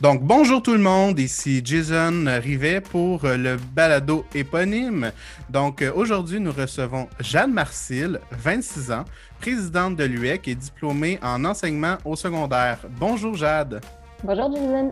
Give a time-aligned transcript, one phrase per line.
[0.00, 5.12] Donc, bonjour tout le monde, ici Jason Rivet pour le balado éponyme.
[5.48, 9.04] Donc, aujourd'hui, nous recevons Jeanne Marcille, 26 ans,
[9.40, 12.78] présidente de l'UEC et diplômée en enseignement au secondaire.
[12.98, 13.80] Bonjour Jade.
[14.24, 14.90] Bonjour Jason.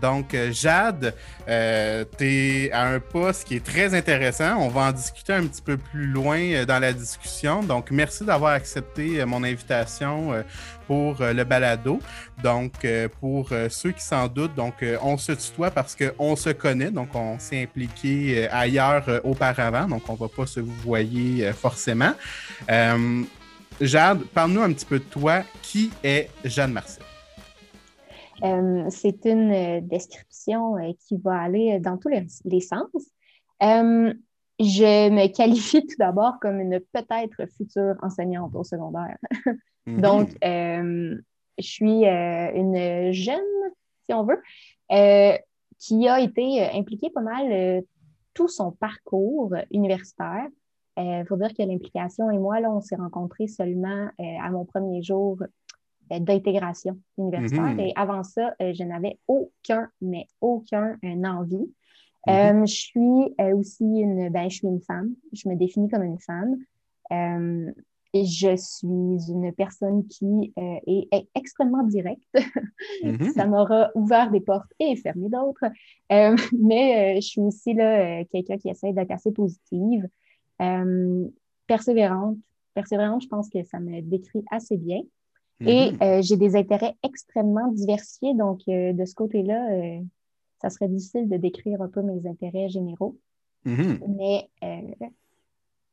[0.00, 1.14] Donc, euh, Jade,
[1.48, 4.56] euh, tu es à un poste qui est très intéressant.
[4.58, 7.62] On va en discuter un petit peu plus loin euh, dans la discussion.
[7.62, 10.44] Donc, merci d'avoir accepté mon invitation
[10.86, 12.00] pour le balado.
[12.42, 12.86] Donc,
[13.20, 16.90] pour ceux qui s'en doutent, donc, on se tutoie parce qu'on se connaît.
[16.90, 19.86] Donc, on s'est impliqué ailleurs auparavant.
[19.86, 22.12] Donc, on ne va pas se voyer forcément.
[23.80, 25.42] Jade, parle-nous un petit peu de toi.
[25.62, 27.04] Qui est Jeanne Marcel?
[28.42, 32.88] Euh, c'est une euh, description euh, qui va aller dans tous les, sens.
[33.60, 39.18] je me qualifie tout d'abord comme une peut-être future enseignante au secondaire.
[39.86, 40.00] Mhm.
[40.00, 43.40] Donc, je suis une jeune,
[44.06, 44.40] si on veut,
[45.78, 47.82] qui a été impliquée pas mal
[48.32, 50.46] tout son parcours universitaire.
[50.96, 55.02] Il faut dire que l'implication et moi, là, on s'est rencontrés seulement à mon premier
[55.02, 55.38] jour
[56.18, 57.74] d'intégration universitaire.
[57.74, 57.80] Mhm.
[57.80, 61.72] Et avant ça, euh, je n'avais aucun, mais aucun envie.
[62.26, 62.34] Mhm.
[62.34, 65.14] Euh, je suis aussi une, ben, je suis une femme.
[65.32, 66.56] Je me définis comme une femme.
[68.12, 72.26] et je suis une personne qui est, extrêmement directe.
[73.04, 73.32] Mhm.
[73.34, 75.64] Ça m'aura ouvert des portes et fermé d'autres.
[76.58, 80.08] mais je suis aussi là, quelqu'un qui essaie d'être assez positive,
[81.66, 82.38] persévérante.
[82.74, 85.02] Persévérante, je pense que ça me décrit assez bien.
[85.66, 85.98] Et mhm.
[86.02, 88.34] euh, j'ai des intérêts extrêmement diversifiés.
[88.34, 90.00] Donc, euh, de ce côté-là, euh,
[90.60, 93.18] ça serait difficile de décrire un peu mes intérêts généraux.
[93.64, 94.00] Mhm.
[94.18, 94.48] Mais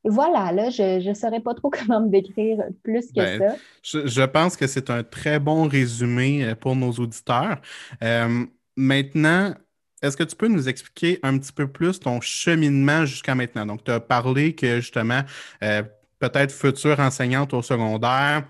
[0.04, 3.56] voilà, là, je ne saurais pas trop comment me décrire plus que ben, ça.
[3.84, 7.60] Je, je, pense que c'est un très bon résumé pour nos auditeurs.
[8.78, 9.54] maintenant,
[10.02, 13.66] est-ce que tu peux nous expliquer un petit peu plus ton cheminement jusqu'à maintenant?
[13.66, 15.24] Donc, tu as parlé que justement,
[15.60, 18.46] peut-être future enseignante au secondaire,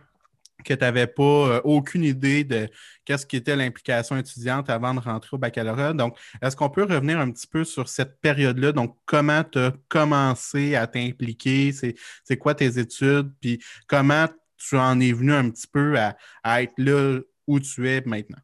[0.63, 2.69] que tu n'avais pas euh, aucune idée de
[3.05, 5.93] qu'est-ce qui était l'implication étudiante avant de rentrer au baccalauréat.
[5.93, 8.71] Donc, est-ce qu'on peut revenir un petit peu sur cette période-là?
[8.71, 11.71] Donc, comment tu as commencé à t'impliquer?
[11.71, 13.31] C'est quoi tes études?
[13.39, 14.25] Puis comment
[14.57, 16.15] tu en es venu un petit peu à,
[16.61, 18.39] être là où tu es maintenant?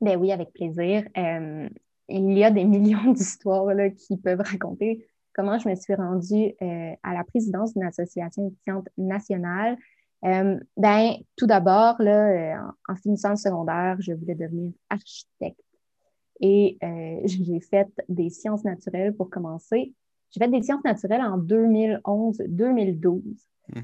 [0.00, 1.04] Ben oui, avec plaisir.
[1.16, 1.68] Euh,
[2.08, 3.66] il y a des millions d'histoires
[3.96, 8.88] qui peuvent raconter comment je me suis rendue euh, à la présidence d'une association étudiante
[8.96, 9.76] nationale
[10.24, 12.56] euh, ben, tout d'abord, là, euh,
[12.88, 15.60] en, finissant le secondaire, je voulais devenir architecte.
[16.40, 19.92] Et euh, j'ai fait des sciences naturelles pour commencer.
[20.30, 23.22] J'ai fait des sciences naturelles en 2011-2012,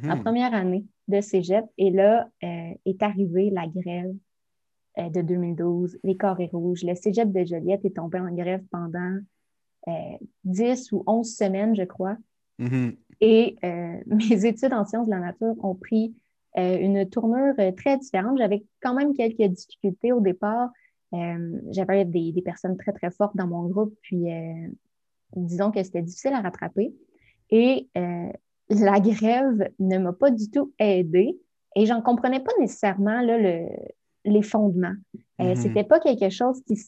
[0.02, 0.22] la mhm.
[0.22, 1.64] première année de cégep.
[1.78, 4.12] Et là est arrivée la grève
[4.98, 6.82] de 2012, les carrés rouges.
[6.82, 9.18] Le cégep de Joliette est tombé en grève pendant
[10.42, 12.16] 10 ou 11 semaines, je crois.
[12.58, 12.96] Mhm.
[13.20, 13.56] Et
[14.06, 16.16] mes études en sciences de la nature ont pris
[16.56, 18.38] une tournure euh, très différente.
[18.38, 20.70] J'avais quand même quelques difficultés au départ.
[21.12, 24.26] Euh, j'avais des, personnes très, très fortes dans mon groupe, puis
[25.34, 26.94] disons que c'était difficile à rattraper.
[27.50, 31.36] Et la grève ne m'a pas du tout aidée
[31.74, 33.66] et j'en comprenais pas nécessairement là, le,
[34.24, 34.94] les fondements.
[35.40, 35.56] Mm-hmm.
[35.56, 36.80] C'était pas quelque chose qui,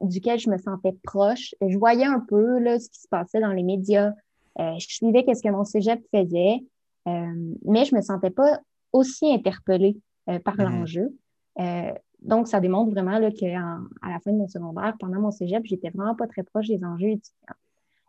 [0.00, 1.52] duquel je me sentais proche.
[1.60, 4.12] Je voyais un peu là, ce qui se passait dans les médias.
[4.56, 6.60] je suivais ce que mon cégep faisait,
[7.06, 8.60] mais je me sentais pas
[8.92, 9.96] aussi interpellée
[10.28, 10.64] euh, par mhm.
[10.64, 11.16] l'enjeu.
[11.58, 13.48] Euh, donc, ça démontre vraiment qu'à
[14.02, 17.10] la fin de mon secondaire, pendant mon cégep, j'étais vraiment pas très proche des enjeux
[17.10, 17.54] étudiants.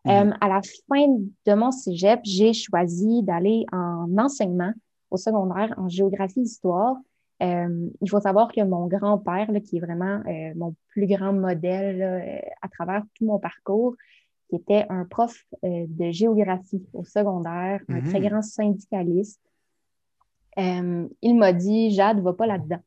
[0.05, 0.11] Mhm.
[0.11, 1.07] Euh, à la fin
[1.45, 4.73] de mon cégep, j'ai choisi d'aller en enseignement
[5.11, 6.97] au secondaire en géographie-histoire.
[7.41, 10.21] il faut savoir que mon grand-père, qui est vraiment
[10.55, 13.95] mon plus grand modèle à travers tout mon parcours,
[14.49, 18.27] qui était un prof de géographie au secondaire, un très mhm.
[18.27, 19.41] grand syndicaliste,
[20.59, 22.81] euh, il m'a dit Jade, va pas là-dedans.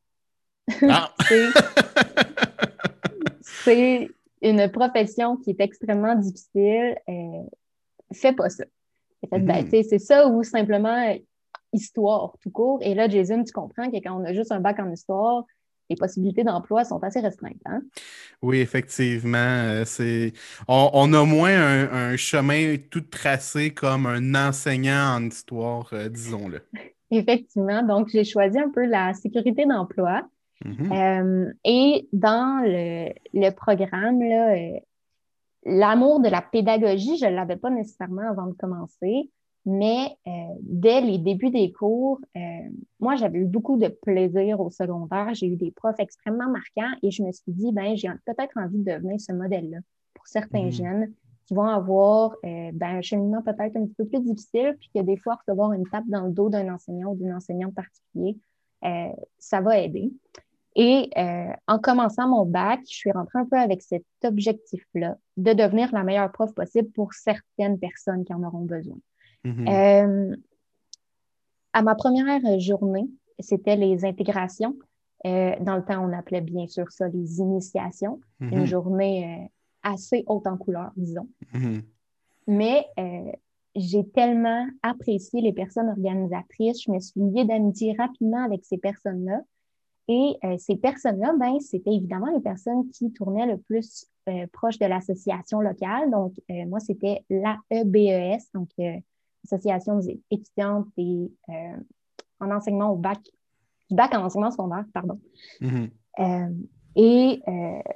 [0.82, 1.12] Ah!
[3.40, 4.10] c'est
[4.42, 6.96] une profession qui est extrêmement difficile.
[7.08, 7.42] Euh,
[8.12, 8.64] fais pas ça.
[9.30, 9.88] Ben, mm-hmm.
[9.88, 11.16] c'est ça ou simplement
[11.72, 12.80] histoire tout court.
[12.82, 15.44] Et là, Jason, tu comprends que quand on a juste un bac en histoire,
[15.88, 17.60] les possibilités d'emploi sont assez restreintes.
[17.66, 17.82] Hein?
[18.42, 19.38] Oui, effectivement.
[19.38, 20.32] Euh, c'est...
[20.68, 21.54] On, a moins
[21.92, 26.62] un, chemin tout tracé comme un enseignant en histoire, disons-le.
[27.12, 27.82] Effectivement.
[27.82, 30.23] Donc, j'ai choisi un peu la sécurité d'emploi.
[30.64, 30.93] Mm-hmm.
[30.93, 34.79] Euh, et dans le, programme, euh,
[35.64, 39.31] l'amour de la pédagogie, je ne l'avais pas nécessairement avant de commencer.
[39.67, 40.31] Mais euh,
[40.62, 42.20] dès les débuts des cours,
[42.99, 45.35] moi, j'avais eu beaucoup de plaisir au secondaire.
[45.35, 48.79] J'ai eu des profs extrêmement marquants et je me suis dit, ben, j'ai peut-être envie
[48.79, 49.79] de devenir ce modèle-là
[50.14, 50.73] pour certains mmh.
[50.73, 51.12] jeunes
[51.46, 55.00] qui vont avoir euh, ben, un cheminement peut-être un petit peu plus difficile, puis que
[55.00, 58.38] des fois, recevoir une tape dans le dos d'un enseignant ou d'une enseignante particulier,
[59.38, 60.12] ça va aider.
[60.74, 61.10] Et
[61.68, 66.02] en commençant mon bac, je suis rentrée un peu avec cet objectif-là de devenir la
[66.02, 68.98] meilleure prof possible pour certaines personnes qui en auront besoin.
[69.44, 69.68] Mm-hmm.
[69.68, 70.36] Euh,
[71.72, 73.08] à ma première journée,
[73.38, 74.76] c'était les intégrations.
[75.24, 78.20] Euh, dans le temps, on appelait bien sûr ça les initiations.
[78.40, 78.66] Une mm-hmm.
[78.66, 79.48] journée euh,
[79.82, 81.29] assez haute en couleur, disons.
[81.55, 81.82] Mm-hmm.
[82.49, 82.87] Mais
[83.75, 86.82] j'ai tellement apprécié les personnes organisatrices.
[86.82, 89.40] Je me suis liée d'amitié rapidement avec ces personnes-là.
[90.08, 94.06] Et ces personnes-là, ben, c'était évidemment les personnes qui tournaient le plus
[94.52, 96.11] proche de l'association locale.
[96.11, 96.35] Donc,
[96.67, 98.69] moi, c'était l'AEBES, donc
[99.44, 100.00] association
[100.31, 101.76] étudiantes et euh,
[102.40, 103.20] en enseignement au bac,
[103.88, 105.20] du bac en enseignement secondaire, pardon.
[105.61, 105.90] Mm-hmm.
[106.20, 106.55] Euh,
[106.96, 107.93] et euh,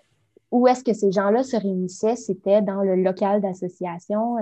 [0.50, 2.16] où est-ce que ces gens-là se réunissaient?
[2.16, 4.36] C'était dans le local d'association.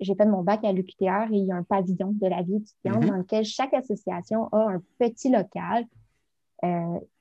[0.00, 2.56] J'ai fait mon bac à l'UQTR et il y a un pavillon de la vie
[2.56, 3.08] étudiante mm-hmm.
[3.08, 5.84] dans lequel chaque association a un petit local.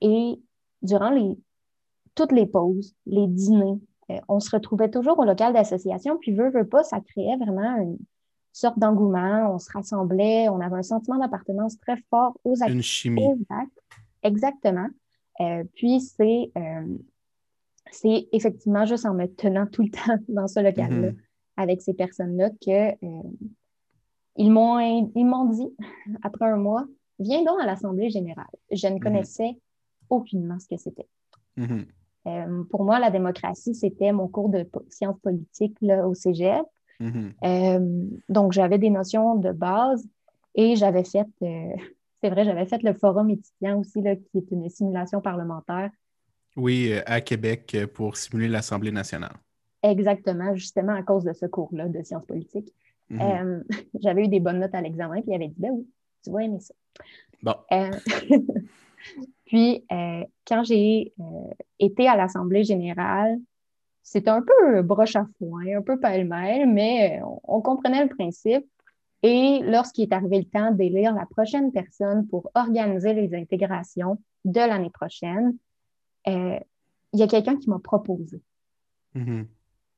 [0.01, 0.39] et
[0.81, 1.37] durant les,
[2.15, 3.79] toutes les pauses, les dîners,
[4.27, 7.97] on se retrouvait toujours au local d'association, puis veut, veut pas, ça créait vraiment une,
[8.57, 12.73] sorte d'engouement, on se rassemblait, on avait un sentiment d'appartenance très fort aux activités.
[12.73, 13.45] Une chimie.
[14.23, 14.87] Exactement.
[15.41, 16.97] Euh, puis c'est, euh,
[17.92, 21.18] c'est effectivement juste en me tenant tout le temps dans ce local-là, mm-hmm.
[21.57, 23.24] avec ces personnes-là, que euh,
[24.36, 25.69] ils, m'ont, ils m'ont dit,
[26.24, 26.86] après un mois,
[27.19, 28.45] viens donc à l'Assemblée générale.
[28.72, 29.00] Je ne mm-hmm.
[29.00, 29.57] connaissais
[30.10, 31.07] aucunement ce que c'était.
[31.57, 32.68] Mm-hmm.
[32.68, 36.66] pour moi, la démocratie, c'était mon cours de sciences politiques là, au Cégep.
[37.01, 40.07] Euh, donc, j'avais des notions de base
[40.56, 41.75] et j'avais fait, euh,
[42.22, 45.92] c'est vrai, j'avais fait le forum étudiant aussi, là, qui est une simulation parlementaire.
[46.57, 49.36] Oui, euh, à Québec pour simuler l'Assemblée nationale.
[49.83, 52.74] Exactement, justement à cause de ce cours-là de sciences politiques.
[53.12, 53.63] Mm-hmm.
[54.01, 55.88] j'avais eu des bonnes notes à l'examen, puis il avait dit, ben oui,
[56.24, 56.74] tu vas aimer ça.
[57.42, 57.56] Bon.
[59.45, 59.86] puis,
[60.45, 61.13] quand j'ai
[61.80, 63.38] été à l'Assemblée générale,
[64.07, 68.65] c'était un peu broche à foin, un peu pêle-mêle, mais on, comprenait le principe.
[69.21, 74.60] Et lorsqu'il est arrivé le temps d'élire la prochaine personne pour organiser les intégrations de
[74.60, 75.57] l'année prochaine,
[76.27, 76.59] euh,
[77.13, 78.41] il y a quelqu'un qui m'a proposé.
[79.15, 79.45] Mm-hmm.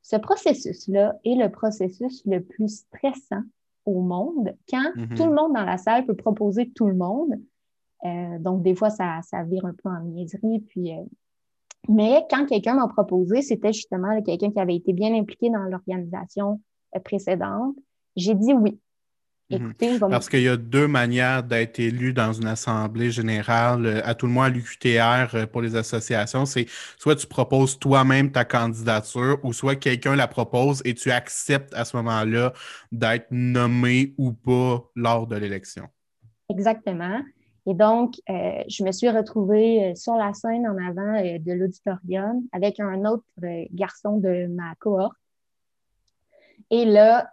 [0.02, 3.44] Ce processus-là est le processus le plus stressant
[3.86, 5.16] au monde quand mm-hmm.
[5.16, 7.34] tout le monde dans la salle peut proposer tout le monde.
[8.06, 11.04] Euh, donc, des fois, ça, ça, vire un peu en niaiserie, puis euh,
[11.88, 16.62] mais quand quelqu'un m'a proposé, c'était justement quelqu'un qui avait été bien impliqué dans l'organisation
[17.04, 17.76] précédente,
[18.16, 18.80] j'ai dit oui.
[19.50, 19.74] Mhm.
[20.00, 24.28] Parce qu'il y a deux manières d'être élu dans une assemblée générale, euh, à tout
[24.28, 26.46] le moins à l'UQTR euh, pour les associations.
[26.46, 26.68] C'est
[26.98, 31.84] soit tu proposes toi-même ta candidature ou soit quelqu'un la propose et tu acceptes à
[31.84, 32.54] ce moment-là
[32.92, 35.88] d'être nommé ou pas lors de l'élection.
[36.50, 37.20] Exactement.
[37.66, 42.44] Et donc, euh, je me suis retrouvée sur la scène en avant euh, de l'auditorium
[42.52, 43.26] avec un autre
[43.72, 45.18] garçon de ma cohorte.
[46.72, 47.32] Et là,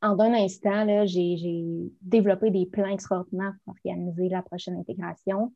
[0.00, 5.52] en un instant, j'ai développé des plans extraordinaires pour organiser la prochaine intégration.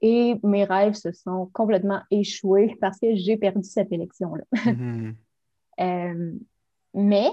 [0.00, 4.44] Et mes rêves se sont complètement échoués parce que j'ai perdu cette élection-là.
[5.78, 6.38] Mm-hmm.
[6.94, 7.28] mais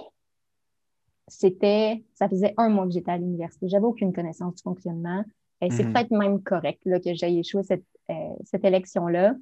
[1.28, 3.68] c'était, ça faisait un mois que j'étais à l'université.
[3.68, 5.24] J'avais aucune connaissance du fonctionnement.
[5.62, 5.94] C'est mhm.
[5.94, 9.36] peut-être même correct là, que j'ai échoué cette, euh, cette élection-là.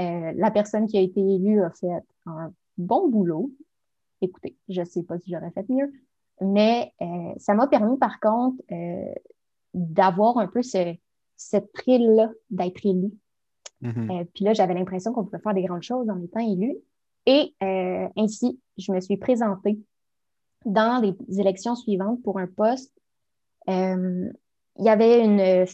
[0.00, 1.90] Euh, la personne qui a été élue a fait
[2.26, 3.52] un bon boulot.
[4.20, 5.92] Écoutez, je ne sais pas si j'aurais fait mieux,
[6.40, 8.62] mais euh, ça m'a permis par contre
[9.74, 10.94] d'avoir un peu ce,
[11.36, 13.12] cette thrill-là d'être élu.
[13.80, 14.26] Mhm.
[14.34, 16.76] puis là, j'avais l'impression qu'on pouvait faire des grandes choses en étant élu.
[17.26, 17.54] Et
[18.16, 19.78] ainsi, je me suis présentée
[20.64, 22.92] dans les élections suivantes pour un poste
[24.78, 25.66] il y avait une,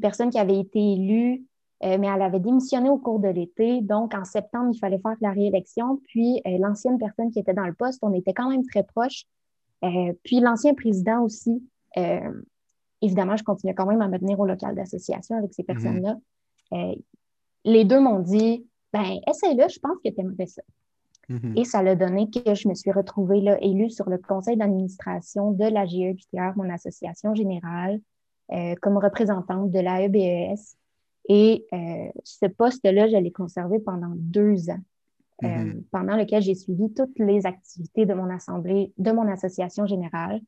[0.00, 1.44] personne qui avait été élue,
[1.82, 3.80] euh, mais elle avait démissionné au cours de l'été.
[3.80, 6.00] Donc, en septembre, il fallait faire la réélection.
[6.08, 9.24] Puis, euh, l'ancienne personne qui était dans le poste, on était quand même très proches.
[9.84, 11.62] Euh, puis, l'ancien président aussi.
[13.02, 15.66] évidemment, je continuais quand même à me tenir au local d'association avec ces mhm.
[15.66, 16.16] personnes-là.
[17.64, 20.62] les deux m'ont dit ben, essaye-le, je pense que tu aimerais ça.
[21.28, 21.54] Mhm.
[21.56, 25.52] Et ça l'a donné que je me suis retrouvée là, élue sur le conseil d'administration
[25.52, 28.00] de la GEQTR, mon association générale.
[28.52, 30.76] Euh, comme représentante de l'AEBES.
[31.28, 34.80] Et euh, ce poste-là, je l'ai conservé pendant deux ans,
[35.44, 35.82] euh, mm-hmm.
[35.90, 40.40] pendant lequel j'ai suivi toutes les activités de mon assemblée, de mon association générale.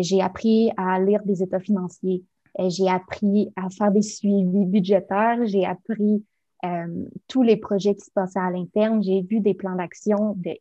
[0.00, 2.24] j'ai appris à lire des états financiers.
[2.58, 5.44] j'ai appris à faire des suivis budgétaires.
[5.44, 6.24] J'ai appris
[7.28, 9.02] tous les projets qui se passaient à l'interne.
[9.02, 10.52] J'ai vu des plans d'action de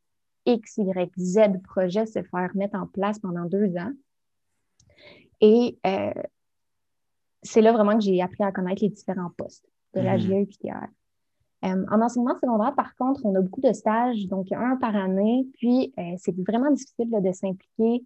[0.46, 3.92] X, Y, Z projets se faire mettre en place pendant deux ans.
[5.40, 6.14] Et euh,
[7.42, 10.48] c'est là vraiment que j'ai appris à connaître les différents postes de la GE
[11.64, 15.48] Euh, en enseignement secondaire, par contre, on a beaucoup de stages, donc un par année,
[15.54, 18.04] puis euh, c'est vraiment difficile de s'impliquer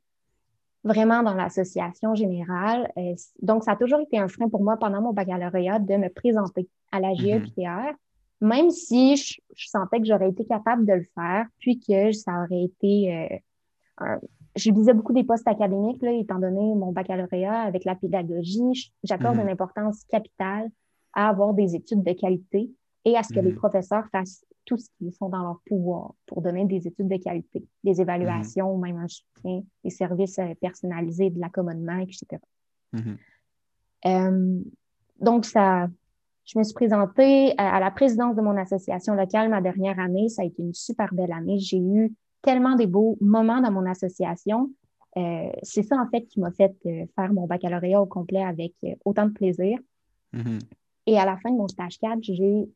[0.83, 2.91] vraiment dans l'association générale.
[2.97, 6.09] Euh, donc, ça a toujours été un frein pour moi pendant mon baccalauréat de me
[6.09, 7.95] présenter à la GEPTR,
[8.41, 12.63] même si je, sentais que j'aurais été capable de le faire, puis que ça aurait
[12.63, 13.41] été
[13.97, 14.19] un,
[14.55, 18.91] je visais beaucoup des postes académiques, là, étant donné mon baccalauréat avec la pédagogie.
[19.03, 19.43] J'accorde mhm.
[19.43, 20.69] une importance capitale
[21.13, 22.69] à avoir des études de qualité
[23.05, 23.57] et à ce que les mhm.
[23.57, 27.63] professeurs fassent tout ce qu'ils sont dans leur pouvoir pour donner des études de qualité,
[27.83, 32.41] des évaluations, même un soutien, des services euh, personnalisés, de l'accommodement, etc.
[34.05, 34.59] Euh,
[35.19, 35.87] donc, ça,
[36.45, 40.29] je me suis présentée à, la présidence de mon association locale ma dernière année.
[40.29, 41.59] Ça a été une super belle année.
[41.59, 44.71] J'ai eu tellement des beaux moments dans mon association.
[45.17, 46.75] Euh, c'est ça, en fait, qui m'a fait
[47.15, 48.73] faire mon baccalauréat au complet avec
[49.05, 49.77] autant de plaisir.
[51.07, 51.13] Mm-hmm.
[51.13, 52.69] Et à la fin de mon stage 4, j'ai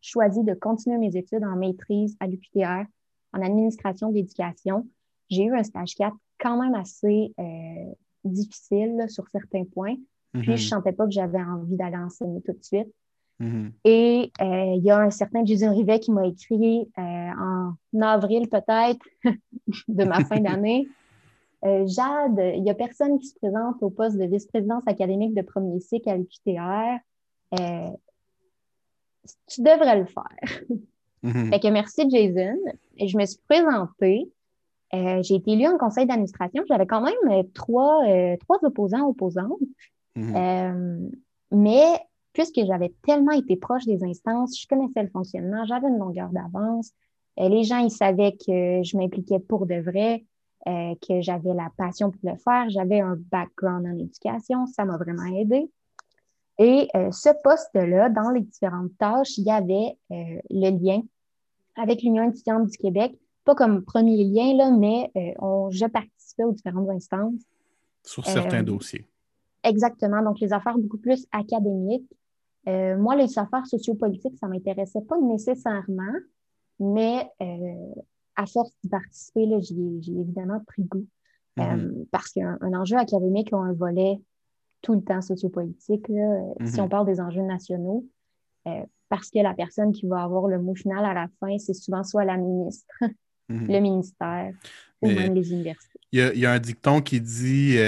[0.00, 2.84] choisi de continuer mes études en maîtrise à l'UQTR,
[3.32, 4.88] en administration d'éducation.
[5.28, 7.34] J'ai eu un stage 4 quand même assez
[8.24, 9.96] difficile sur certains points.
[10.32, 10.68] Puis, je ne mm-hmm.
[10.68, 12.88] sentais pas que j'avais envie d'aller enseigner tout de suite.
[13.40, 13.72] Mm-hmm.
[13.84, 18.48] Et euh, il y a un certain Jason Rivet qui m'a écrit euh, en avril
[18.48, 19.04] peut-être
[19.88, 20.86] de ma fin d'année.
[21.62, 25.42] Euh, Jade, il n'y a personne qui se présente au poste de vice-présidence académique de
[25.42, 26.98] premier cycle à l'UQTR.
[29.46, 30.60] Tu devrais le faire.
[31.22, 31.50] Mm-hmm.
[31.50, 32.56] Fait que merci Jason.
[32.98, 34.30] Je me suis présentée.
[34.92, 36.62] j'ai été élue en conseil d'administration.
[36.66, 38.02] J'avais quand même trois,
[38.40, 39.58] trois opposants, opposantes.
[40.16, 41.10] Mm-hmm.
[41.52, 42.00] mais
[42.32, 46.92] puisque j'avais tellement été proche des instances, je connaissais le fonctionnement, j'avais une longueur d'avance.
[47.38, 50.24] Euh, les gens, ils savaient que je m'impliquais pour de vrai,
[50.68, 54.96] euh, que j'avais la passion pour le faire, j'avais un background en éducation, ça m'a
[54.96, 55.70] vraiment aidé.
[56.60, 61.02] Et euh, ce poste-là, dans les différentes tâches, il y avait le lien
[61.76, 66.52] avec l'Union étudiante du Québec, pas comme premier lien, là, mais on, je participais aux
[66.52, 67.40] différentes instances.
[68.04, 69.06] Sur certains dossiers.
[69.62, 70.22] Exactement.
[70.22, 72.10] Donc, les affaires beaucoup plus académiques.
[72.68, 76.14] Euh, moi, les affaires sociopolitiques, ça ne m'intéressait pas nécessairement,
[76.78, 77.94] mais euh,
[78.36, 81.06] à force d'y participer, j'ai évidemment pris goût.
[81.58, 82.06] Euh, mm-hmm.
[82.12, 84.20] parce qu'un enjeu académique a un volet
[84.82, 86.06] tout le temps sociopolitique.
[86.06, 86.80] Si mm-hmm.
[86.80, 88.06] on parle des enjeux nationaux,
[89.08, 92.04] parce que la personne qui va avoir le mot final à la fin, c'est souvent
[92.04, 93.66] soit la ministre, mm-hmm.
[93.72, 94.52] le ministère
[95.02, 95.98] ou même les universités.
[96.12, 97.78] Il y, a un dicton qui dit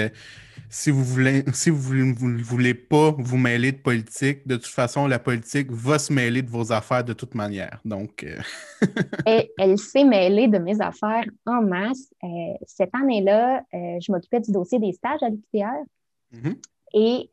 [0.73, 5.05] si vous voulez, si vous voulez, voulez pas vous mêler de politique, de toute façon,
[5.05, 7.79] la politique va se mêler de vos affaires de toute manière.
[7.85, 8.39] Donc, euh,
[9.27, 12.11] Et elle s'est mêlée de mes affaires en masse.
[12.23, 12.27] Euh,
[12.65, 15.85] cette année-là, euh, je m'occupais du dossier des stages à l'UQTR.
[16.33, 16.55] Mm-hmm.
[16.93, 17.29] Et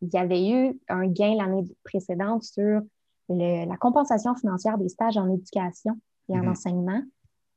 [0.00, 2.80] il y avait eu un gain l'année précédente sur
[3.28, 6.50] la compensation financière des stages en éducation et en mm-hmm.
[6.50, 7.02] enseignement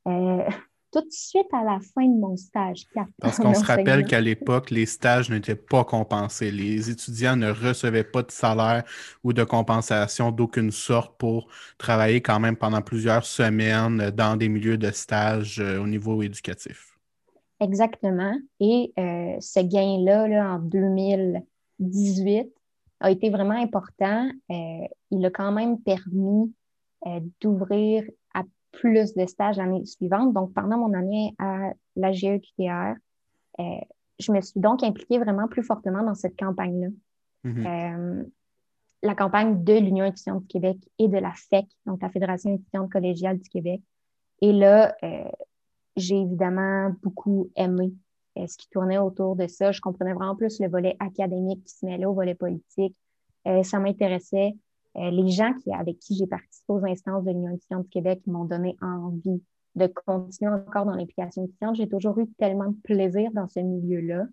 [0.92, 2.86] tout de suite à la fin de mon stage
[3.20, 6.50] Parce qu'on se rappelle qu'à l'époque, les stages n'étaient pas compensés.
[6.50, 8.84] Les étudiants ne recevaient pas de salaire
[9.22, 14.78] ou de compensation d'aucune sorte pour travailler quand même pendant plusieurs semaines dans des milieux
[14.78, 16.87] de stage euh, au niveau éducatif.
[17.60, 18.34] Exactement.
[18.60, 22.52] Et euh, ce gain-là, là, en 2018,
[23.00, 24.30] a été vraiment important.
[24.50, 26.52] Euh, il a quand même permis
[27.40, 28.04] d'ouvrir
[28.72, 30.32] plus de stages l'année suivante.
[30.32, 32.94] Donc, pendant mon année à la GEQTR,
[33.60, 33.64] euh,
[34.18, 36.88] je me suis donc impliquée vraiment plus fortement dans cette campagne-là.
[37.44, 37.66] Mm-hmm.
[37.66, 38.24] Euh,
[39.02, 42.90] la campagne de l'Union étudiante du Québec et de la FEC, donc la Fédération étudiante
[42.90, 43.80] collégiale du Québec.
[44.40, 45.30] Et là, euh,
[45.98, 47.92] j'ai évidemment beaucoup aimé
[48.36, 49.72] ce qui tournait autour de ça.
[49.72, 52.96] Je comprenais vraiment plus le volet académique qui se mêlait au volet politique.
[53.62, 54.54] ça m'intéressait.
[54.98, 58.20] Euh, les gens qui, avec qui j'ai participé aux instances de l'Union étudiante du Québec
[58.26, 59.42] m'ont donné envie
[59.74, 61.76] de continuer encore dans l'implication étudiante.
[61.76, 64.26] J'ai toujours eu tellement de plaisir dans ce milieu-là.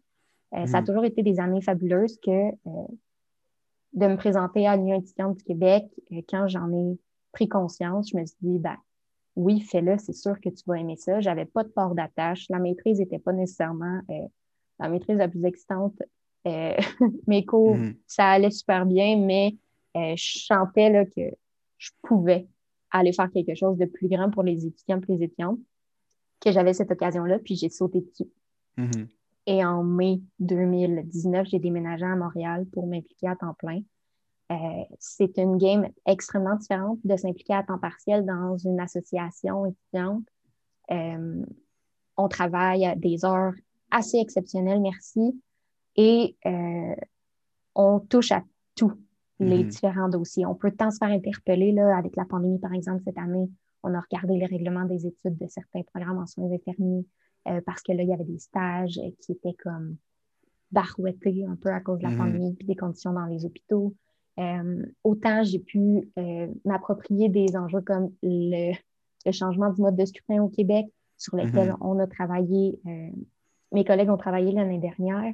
[0.56, 0.86] Euh, ça a mm.
[0.86, 2.88] toujours été des années fabuleuses que euh,
[3.94, 5.86] de me présenter à l'Union étudiante du Québec,
[6.30, 6.98] quand j'en ai
[7.32, 8.76] pris conscience, je me suis dit, ben,
[9.36, 11.20] oui, fais-le, c'est sûr que tu vas aimer ça.
[11.20, 12.46] J'avais pas de port d'attache.
[12.50, 14.02] La maîtrise n'était pas nécessairement
[14.80, 16.02] la maîtrise la plus excitante.
[17.28, 17.96] mes cours, mm.
[18.06, 19.58] ça allait super bien, mais
[19.98, 21.22] euh, je sentais là, que
[21.78, 22.48] je pouvais
[22.92, 25.60] aller faire quelque chose de plus grand pour les étudiants et les étudiantes,
[26.40, 28.30] que j'avais cette occasion-là, puis j'ai sauté dessus.
[28.78, 29.08] Mm-hmm.
[29.48, 33.82] Et en mai 2019, j'ai déménagé à Montréal pour m'impliquer à temps plein.
[34.52, 34.56] Euh,
[35.00, 40.24] c'est une game extrêmement différente de s'impliquer à temps partiel dans une association étudiante.
[40.92, 41.44] Euh,
[42.18, 43.54] on travaille à des heures
[43.90, 45.42] assez exceptionnelles, merci,
[45.96, 46.96] et euh,
[47.74, 48.44] on touche à
[48.76, 48.94] tous
[49.40, 49.68] les mm-hmm.
[49.68, 50.46] différents dossiers.
[50.46, 53.50] On peut tant se faire interpeller là, avec la pandémie, par exemple, cette année.
[53.82, 57.06] On a regardé les règlements des études de certains programmes en soins infirmiers
[57.66, 59.98] parce que là, il y avait des stages qui étaient comme
[60.72, 62.18] barouettés un peu à cause de la mm-hmm.
[62.18, 63.94] pandémie puis des conditions dans les hôpitaux.
[64.40, 68.74] Euh, autant j'ai pu euh, m'approprier des enjeux comme le,
[69.32, 70.86] changement du mode de scrutin au Québec,
[71.18, 71.78] sur lequel mm-hmm.
[71.82, 72.80] on a travaillé,
[73.72, 75.34] mes collègues ont travaillé l'année dernière.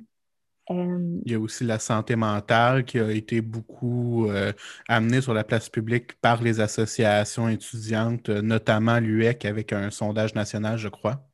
[0.69, 4.27] Il y a aussi la santé mentale qui a été beaucoup
[4.87, 10.77] amenée sur la place publique par les associations étudiantes, notamment l'UEC avec un sondage national,
[10.77, 11.27] je crois.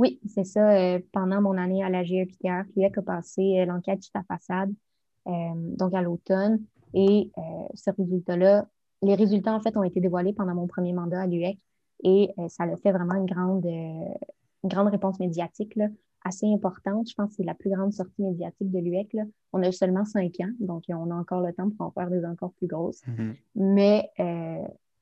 [0.00, 0.72] Oui, c'est ça.
[0.72, 4.72] Euh, pendant mon année à la GEPTR, l'UEC a passé euh, l'enquête sur la façade,
[5.26, 5.32] euh,
[5.76, 6.64] donc à l'automne.
[6.94, 7.30] Et
[7.74, 8.66] ce résultat-là,
[9.02, 11.58] les résultats, en fait, ont été dévoilés pendant mon premier mandat à l'UEC
[12.02, 13.66] et ça a fait vraiment une grande,
[14.64, 15.78] grande réponse médiatique
[16.24, 17.08] assez importante.
[17.08, 19.16] Je pense que c'est la plus grande sortie médiatique de l'UEC.
[19.52, 22.24] On a seulement cinq ans, donc on a encore le temps pour en faire des
[22.24, 23.02] encore plus grosses.
[23.06, 23.34] Mm-hmm.
[23.54, 24.10] Mais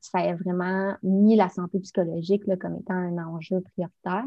[0.00, 4.24] ça a vraiment mis la santé psychologique comme étant un enjeu prioritaire.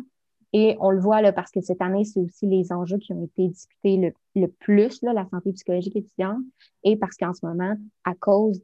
[0.53, 3.24] Et on le voit là, parce que cette année, c'est aussi les enjeux qui ont
[3.24, 6.41] été discutés le, plus, là, la santé psychologique étudiante,
[6.84, 8.62] et parce qu'en ce moment, à cause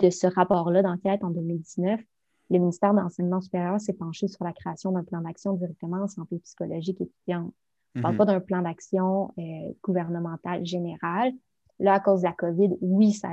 [0.00, 2.00] de ce rapport-là d'enquête en 2019,
[2.48, 6.08] le ministère de l'Enseignement supérieur s'est penché sur la création d'un plan d'action directement en
[6.08, 7.52] santé psychologique étudiante.
[7.94, 8.18] On ne parle mhm.
[8.18, 11.32] pas d'un plan d'action euh, gouvernemental général.
[11.78, 13.30] Là, à cause de la COVID, oui, ça,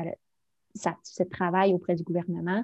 [0.73, 2.63] ça se travaille auprès du gouvernement,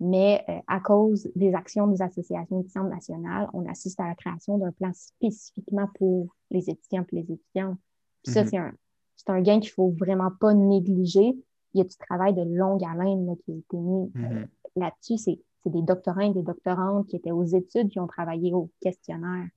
[0.00, 4.58] mais euh, à cause des actions des associations étudiantes nationales, on assiste à la création
[4.58, 7.78] d'un plan spécifiquement pour les étudiants et les étudiantes.
[8.24, 8.72] ça, mhm.
[9.16, 11.36] c'est un, gain qu'il ne faut vraiment pas négliger.
[11.72, 14.48] Il y a du travail de longue haleine qui a été mis euh, mhm.
[14.76, 15.18] là-dessus.
[15.18, 19.48] C'est des doctorants et des doctorantes qui étaient aux études, qui ont travaillé au questionnaire.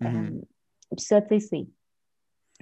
[0.00, 0.06] Mhm.
[0.06, 0.40] Euh,
[0.96, 1.66] puis ça, tu sais,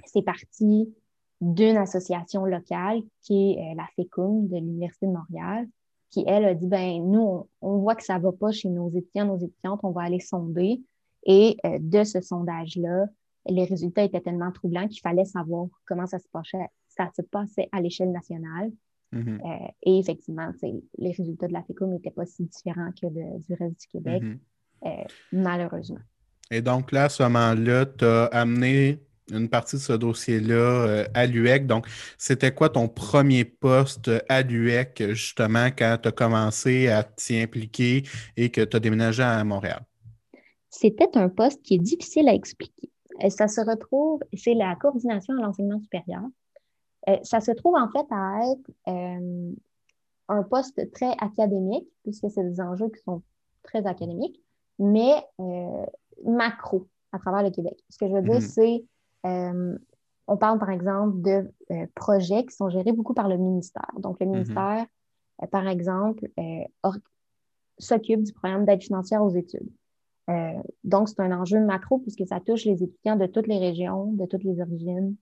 [0.05, 0.93] c'est parti
[1.41, 5.67] d'une association locale qui est la FECUM de l'Université de Montréal,
[6.13, 8.89] qui, elle, a dit, ben nous, on, voit que ça ne va pas chez nos
[8.89, 10.79] étudiants, nos étudiantes, on va aller sonder.
[11.25, 13.07] Et euh, de ce sondage-là,
[13.47, 17.67] les résultats étaient tellement troublants qu'il fallait savoir comment ça se passait, ça se passait
[17.71, 18.71] à l'échelle nationale.
[19.11, 19.39] Mm-hmm.
[19.41, 20.51] Euh, et effectivement,
[20.97, 24.37] les résultats de la FECO n'étaient pas si différents que du reste du Québec, mm-hmm.
[24.85, 25.99] euh, malheureusement.
[26.51, 28.99] Et donc là, à ce moment-là, tu as amené
[29.31, 31.65] une partie de ce dossier-là euh, à l'UEC.
[31.65, 37.39] Donc, c'était quoi ton premier poste à l'UEC, justement, quand tu as commencé à t'y
[37.39, 38.03] impliquer
[38.35, 39.81] et que tu as déménagé à Montréal?
[40.69, 42.89] C'était un poste qui est difficile à expliquer.
[43.23, 46.23] Euh, ça se retrouve, c'est la coordination à l'enseignement supérieur.
[47.09, 49.53] Euh, ça se trouve en fait à être
[50.29, 53.21] un poste très académique, puisque c'est des enjeux qui sont
[53.61, 54.41] très académiques,
[54.79, 55.13] mais
[56.25, 57.77] macro à travers le Québec.
[57.89, 58.41] Ce que je veux dire, mm-hmm.
[58.41, 58.83] c'est
[59.25, 59.77] euh,
[60.27, 63.89] on parle par exemple de euh, projets qui sont gérés beaucoup par le ministère.
[63.97, 64.31] Donc, le mhm.
[64.33, 64.85] ministère,
[65.41, 66.27] euh, par exemple,
[67.77, 69.69] s'occupe du programme d'aide financière aux études.
[70.83, 74.25] donc, c'est un enjeu macro puisque ça touche les étudiants de toutes les régions, de
[74.25, 75.15] toutes les origines,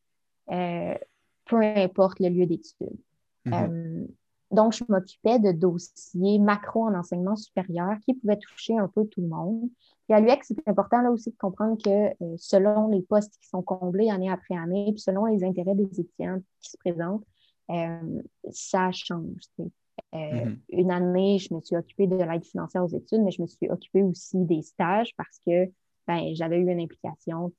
[0.48, 3.00] peu importe le lieu d'études.
[3.46, 4.08] Mhm.
[4.52, 9.22] Donc, je m'occupais de dossiers macro en enseignement supérieur qui pouvaient toucher un peu tout
[9.22, 9.70] le monde.
[10.10, 13.48] Et à l'UX, c'est important là aussi de comprendre que euh, selon les postes qui
[13.48, 17.24] sont comblés année après année, puis selon les intérêts des étudiants qui se présentent,
[17.70, 19.40] euh, ça change.
[19.60, 20.58] Euh, mm-hmm.
[20.70, 23.70] Une année, je me suis occupée de l'aide financière aux études, mais je me suis
[23.70, 25.72] occupée aussi des stages parce que
[26.08, 27.54] ben, j'avais eu une implication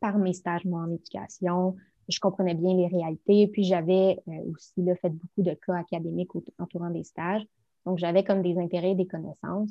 [0.00, 1.76] par mes stages, moi, en éducation.
[2.08, 3.48] Je comprenais bien les réalités.
[3.48, 4.18] Puis j'avais
[4.50, 7.46] aussi là, fait beaucoup de cas académiques entourant des stages.
[7.88, 9.70] Donc, j'avais comme des intérêts et des connaissances.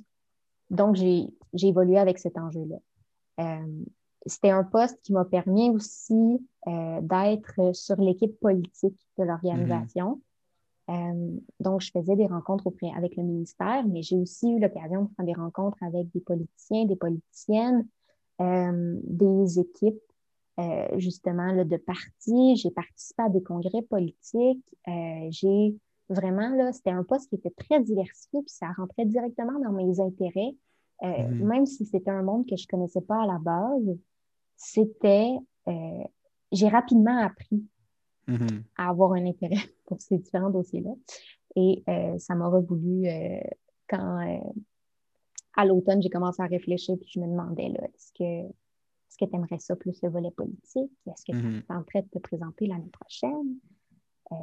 [0.69, 2.77] Donc, j'ai évolué avec cet enjeu-là.
[3.39, 3.83] Euh,
[4.25, 10.19] c'était un poste qui m'a permis aussi euh, d'être sur l'équipe politique de l'organisation.
[10.89, 11.35] Mm-hmm.
[11.35, 15.03] Euh, donc, je faisais des rencontres auprès, avec le ministère, mais j'ai aussi eu l'occasion
[15.03, 17.87] de faire des rencontres avec des politiciens, des politiciennes,
[18.39, 20.01] des équipes,
[20.97, 22.55] justement, là, de partis.
[22.55, 24.65] J'ai participé à des congrès politiques.
[25.29, 25.75] j'ai
[26.09, 29.99] Vraiment, là, c'était un poste qui était très diversifié, puis ça rentrait directement dans mes
[29.99, 30.55] intérêts.
[31.03, 31.43] Euh, mm-hmm.
[31.43, 33.97] Même si c'était un monde que je ne connaissais pas à la base,
[34.55, 35.35] c'était.
[35.67, 36.03] Euh,
[36.53, 37.61] j'ai rapidement appris
[38.29, 38.63] mm-hmm.
[38.77, 40.93] à avoir un intérêt pour ces différents dossiers-là.
[41.57, 43.07] Et euh, ça m'a voulu
[43.89, 44.41] quand
[45.55, 48.53] à l'automne, j'ai commencé à réfléchir, puis je me demandais, là, est-ce que
[49.17, 50.91] Est-ce que tu aimerais ça plus le volet politique?
[51.07, 51.63] Est-ce que tu es mm-hmm.
[51.69, 53.57] en train de te présenter l'année prochaine?
[54.31, 54.35] Euh,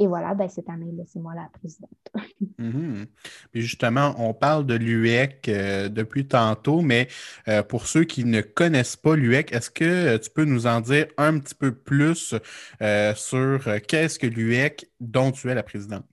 [0.00, 1.90] et voilà, ben, cette année, c'est moi la présidente.
[2.58, 3.06] Mhm.
[3.54, 7.08] justement, on parle de l'UEC euh, depuis tantôt, mais
[7.48, 11.06] euh, pour ceux qui ne connaissent pas l'UEC, est-ce que tu peux nous en dire
[11.16, 12.34] un petit peu plus
[12.82, 16.04] euh, sur qu'est-ce que l'UEC dont tu es la présidente?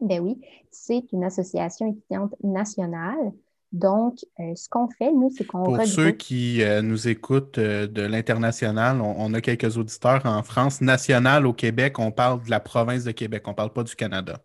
[0.00, 3.32] Ben oui, c'est une association étudiante nationale
[3.76, 7.86] donc, euh, ce qu'on fait, nous, c'est qu'on Pour ceux qui euh, nous écoutent euh,
[7.86, 10.80] de l'international, on, a quelques auditeurs en France.
[10.80, 13.94] National au Québec, on parle de la province de Québec, on ne parle pas du
[13.94, 14.40] Canada.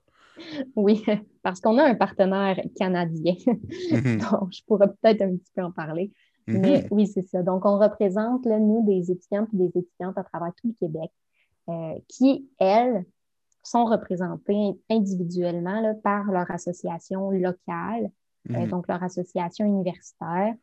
[0.75, 1.03] Oui,
[1.43, 3.35] parce qu'on a un partenaire canadien.
[3.91, 4.17] Mhm.
[4.31, 6.11] Donc, je pourrais peut-être un petit peu en parler.
[6.47, 6.59] Mhm.
[6.59, 7.41] Mais oui, c'est ça.
[7.41, 11.11] Donc, on représente, nous, des étudiantes et des étudiantes à travers tout le Québec
[12.09, 13.05] qui, elles,
[13.63, 18.09] sont représentées individuellement par leur association locale
[18.49, 18.69] euh, mhm.
[18.69, 20.55] donc leur association universitaire.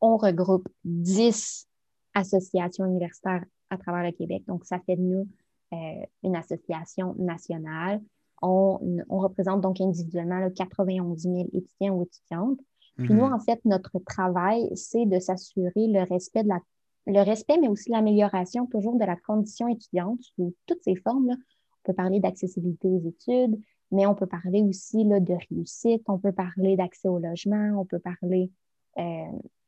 [0.00, 1.66] On regroupe 10
[2.14, 4.44] associations universitaires à travers le Québec.
[4.46, 5.28] Donc, ça fait de nous
[5.72, 8.00] euh, une association nationale.
[8.42, 12.60] On, représente donc individuellement 91 000 étudiants ou étudiantes.
[12.98, 13.32] Puis nous, mhm.
[13.32, 16.60] en fait, notre travail, c'est de s'assurer le respect de la
[17.06, 21.28] le respect, mais aussi l'amélioration toujours de la condition étudiante sous toutes ses formes.
[21.28, 21.34] Là.
[21.36, 26.18] On peut parler d'accessibilité aux études, mais on peut parler aussi là, de réussite, on
[26.18, 28.50] peut parler d'accès au logement, on peut parler
[28.98, 29.02] euh,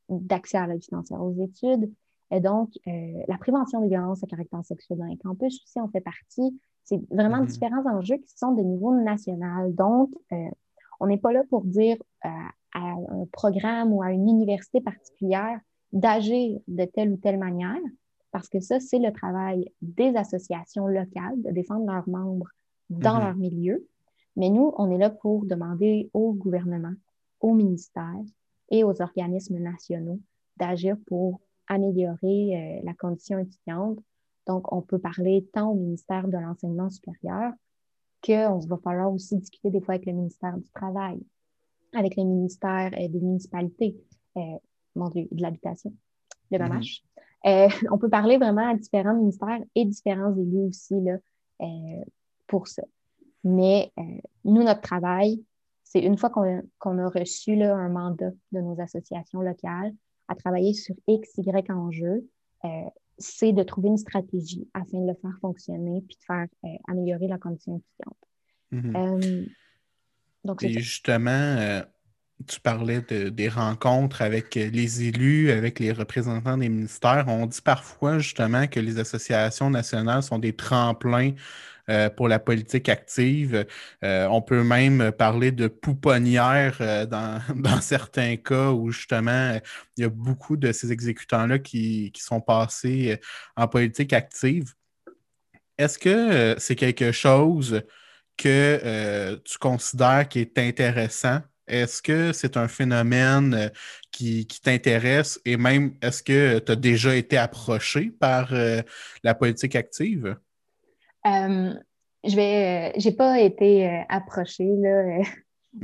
[0.08, 1.92] d'accès à l'aide financière aux études.
[2.30, 5.88] Et donc, euh, la prévention des violences à caractère sexuel dans les campus aussi en
[5.88, 6.58] fait partie.
[6.84, 7.46] C'est vraiment mm-hmm.
[7.46, 9.74] différents enjeux qui sont de niveau national.
[9.74, 10.48] Donc, euh,
[11.00, 15.60] on n'est pas là pour dire à un programme ou à une université particulière
[15.92, 17.80] d'agir de telle ou telle manière,
[18.32, 22.48] parce que ça, c'est le travail des associations locales de défendre leurs membres
[22.90, 23.24] dans mm-hmm.
[23.24, 23.86] leur milieu.
[24.36, 26.92] Mais nous, on est là pour demander au gouvernement,
[27.40, 28.22] au ministère
[28.70, 30.20] et aux organismes nationaux
[30.58, 33.98] d'agir pour améliorer euh, la condition étudiante.
[34.46, 37.52] Donc, on peut parler tant au ministère de l'enseignement supérieur
[38.24, 41.20] qu'on va falloir aussi discuter des fois avec le ministère du Travail,
[41.94, 43.96] avec le ministère euh, des municipalités,
[44.36, 44.58] euh,
[44.94, 45.92] de l'habitation,
[46.50, 47.02] le MAMACH.
[47.44, 47.88] Mm-hmm.
[47.92, 51.18] on peut parler vraiment à différents ministères et différents élus aussi là,
[52.46, 52.82] pour ça.
[53.46, 54.02] Mais euh,
[54.44, 55.40] nous, notre travail,
[55.84, 59.94] c'est une fois qu'on a reçu un mandat de nos associations locales
[60.26, 62.28] à travailler sur X, Y enjeux,
[62.64, 62.68] euh,
[63.18, 67.28] c'est de trouver une stratégie afin de le faire fonctionner puis de faire euh, améliorer
[67.28, 68.18] la condition étudiante.
[68.72, 69.48] Mm-hmm.
[70.44, 71.82] donc, Et justement,
[72.46, 77.24] tu parlais des rencontres avec les élus, avec les représentants des ministères.
[77.28, 81.32] On dit parfois justement que les associations nationales sont des tremplins
[81.88, 83.64] euh, pour la politique active.
[84.02, 89.58] Euh, on peut même parler de pouponnière euh, dans, dans, certains cas où justement
[89.96, 93.20] il y a beaucoup de ces exécutants-là qui, qui, sont passés
[93.56, 94.74] en politique active.
[95.78, 97.82] Est-ce que c'est quelque chose
[98.36, 101.40] que tu considères qui est intéressant?
[101.68, 103.70] Est-ce que c'est un phénomène
[104.10, 105.40] qui, qui t'intéresse?
[105.44, 108.52] Et même est-ce que tu as déjà été approché par
[109.22, 110.36] la politique active?
[111.26, 111.74] Euh,
[112.24, 115.22] je vais, j'ai pas été euh, approchée là.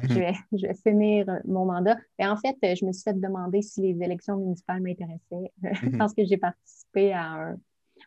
[0.02, 0.18] je, mhm.
[0.18, 1.96] vais, je vais finir mon mandat.
[2.18, 5.98] Et en fait, je me suis fait demander si les élections municipales m'intéressaient mhm.
[5.98, 7.56] parce que j'ai participé à un,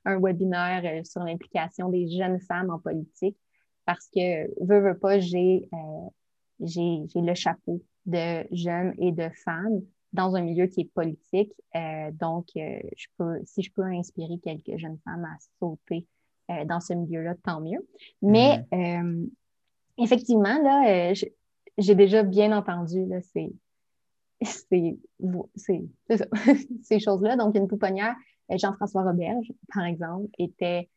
[0.05, 3.37] un webinaire euh, sur l'implication des jeunes femmes en politique
[3.85, 5.69] parce que, veux, veux pas, j'ai, j'ai,
[6.59, 9.81] j'ai le chapeau de jeunes et de femmes
[10.13, 11.53] dans un milieu qui est politique.
[12.13, 16.05] donc, je peux, si je peux inspirer quelques jeunes femmes à sauter
[16.51, 17.79] euh, dans ce milieu-là, tant mieux.
[18.21, 19.23] Mais mm-hmm.
[19.23, 19.27] euh,
[19.97, 21.15] effectivement, là, euh,
[21.79, 23.51] j'ai déjà bien entendu là, ces,
[24.43, 24.99] ces,
[26.83, 27.35] ces choses-là.
[27.35, 28.15] Donc, une pouponnière,
[28.47, 30.87] Jean-François Roberge, par exemple, était,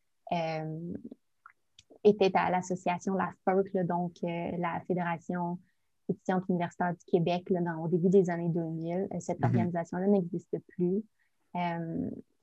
[2.03, 5.59] était à l'association La FERC, donc la Fédération
[6.07, 9.07] étudiante universitaire du Québec là, dans, au début des années 2000.
[9.19, 9.45] Cette mm-hmm.
[9.45, 11.03] organisation-là n'existe plus.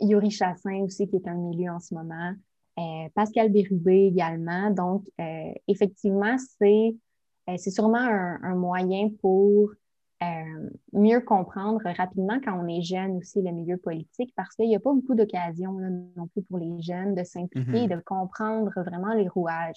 [0.01, 2.35] Yuri Chassin aussi, qui est un milieu en ce moment.
[2.79, 4.71] Euh, Pascal Bérubé également.
[4.71, 6.95] Donc, euh, effectivement, c'est
[7.49, 9.71] euh, c'est sûrement un, moyen pour
[10.93, 14.81] mieux comprendre rapidement quand on est jeune aussi le milieu politique parce qu'il n'y a
[14.81, 15.73] pas beaucoup d'occasions
[16.17, 17.97] non plus pour les jeunes de s'impliquer et mm-hmm.
[17.97, 19.77] de comprendre vraiment les rouages.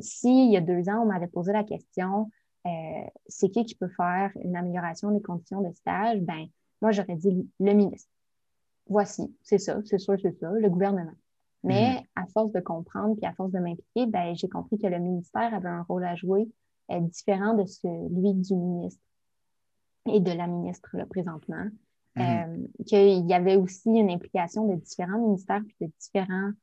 [0.00, 2.30] si il y a deux ans, on m'avait posé la question
[3.26, 6.46] c'est qui qui peut faire une amélioration des conditions de stage, ben
[6.82, 8.10] moi j'aurais dit le ministre.
[8.88, 11.14] Voici, c'est ça, c'est sûr, c'est ça, le gouvernement.
[11.62, 12.04] Mais mhm.
[12.16, 15.54] à force de comprendre puis à force de m'impliquer, ben, j'ai compris que le ministère
[15.54, 16.48] avait un rôle à jouer
[16.90, 19.02] euh, différent de celui du ministre
[20.06, 21.66] et de la ministre là, présentement.
[22.16, 22.84] mm-hmm.
[22.86, 26.54] qu'il y avait aussi une implication de différents ministères et de différentes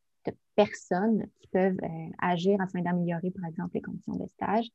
[0.55, 1.77] personnes qui peuvent
[2.19, 4.67] agir afin d'améliorer, par exemple, les conditions de stage.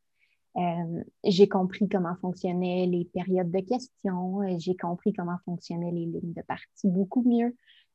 [1.24, 6.42] j'ai compris comment fonctionnaient les périodes de questions, j'ai compris comment fonctionnaient les lignes de
[6.42, 7.54] partie beaucoup mieux.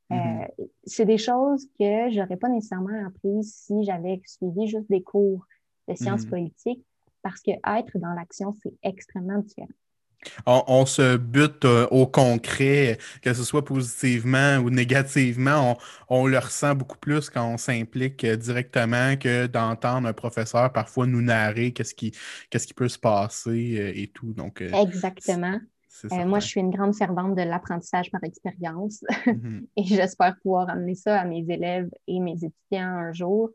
[0.09, 0.47] Mm-hmm.
[0.85, 5.45] c'est des choses que je n'aurais pas nécessairement apprises si j'avais suivi juste des cours
[5.89, 6.29] de sciences mm-hmm.
[6.29, 6.85] politiques,
[7.23, 9.67] parce que être dans l'action, c'est extrêmement différent.
[10.45, 15.77] On, se bute euh, au concret, que ce soit positivement ou négativement.
[16.09, 21.05] On, le ressent beaucoup plus quand on s'implique euh, directement que d'entendre un professeur parfois
[21.07, 22.11] nous narrer qu'est-ce qui,
[22.49, 24.33] qu'est-ce qui peut se passer euh, et tout.
[24.33, 25.59] Donc, Exactement.
[26.25, 29.65] moi, je suis une grande fervente de l'apprentissage par expérience mm-hmm.
[29.77, 33.51] et j'espère pouvoir amener ça à mes élèves et mes étudiants un jour.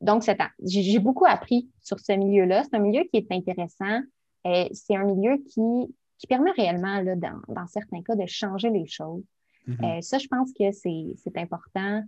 [0.00, 0.24] donc,
[0.64, 2.64] j'ai beaucoup appris sur ce milieu-là.
[2.64, 4.00] C'est un milieu qui est intéressant.
[4.48, 5.94] Euh, c'est un milieu qui,
[6.28, 9.24] permet réellement, là, dans, certains cas, de changer les choses.
[9.66, 9.98] Mm-hmm.
[9.98, 12.02] Euh, ça, je pense que c'est important.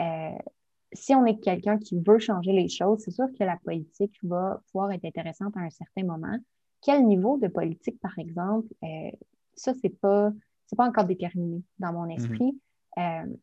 [0.00, 0.38] Euh,
[0.92, 4.60] si on est quelqu'un qui veut changer les choses, c'est sûr que la politique va
[4.70, 6.36] pouvoir être intéressante à un certain moment.
[6.82, 8.68] Quel niveau de politique, par exemple,
[9.54, 10.30] ça, c'est pas,
[10.76, 12.16] pas encore déterminé dans mon mm-hmm.
[12.16, 12.58] esprit.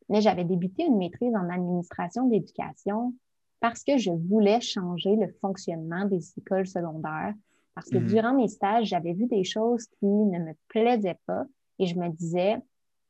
[0.09, 3.13] mais j'avais débuté une maîtrise en administration d'éducation
[3.59, 7.33] parce que je voulais changer le fonctionnement des écoles secondaires
[7.75, 8.07] parce que mhm.
[8.07, 11.43] durant mes stages, j'avais vu des choses qui ne me plaisaient pas
[11.79, 12.57] et je me disais,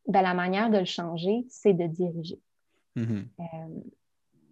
[0.07, 2.39] ben, la manière de le changer, c'est de diriger.
[2.95, 3.27] Mhm.
[3.39, 3.43] Euh,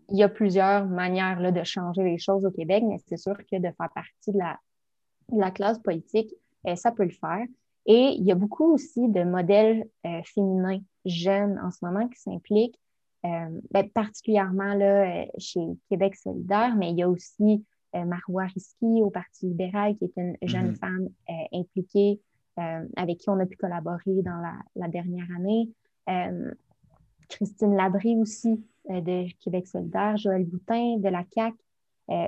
[0.09, 3.37] il y a plusieurs manières là, de changer les choses au Québec, mais c'est sûr
[3.37, 4.59] que de faire partie de la,
[5.31, 6.33] la classe politique,
[6.67, 7.45] euh, ça peut le faire.
[7.85, 12.19] Et il y a beaucoup aussi de modèles euh, féminins jeunes en ce moment qui
[12.19, 12.79] s'impliquent,
[13.23, 19.47] ben, particulièrement là, chez Québec solidaire, mais il y a aussi Marois Risky au Parti
[19.47, 20.75] libéral, qui est une jeune mhm.
[20.75, 22.19] femme euh, impliquée
[22.59, 24.41] euh, avec qui on a pu collaborer dans
[24.75, 25.69] la, dernière année.
[27.29, 31.53] Christine Labrie aussi de Québec solidaire, Joël Boutin de la CAC.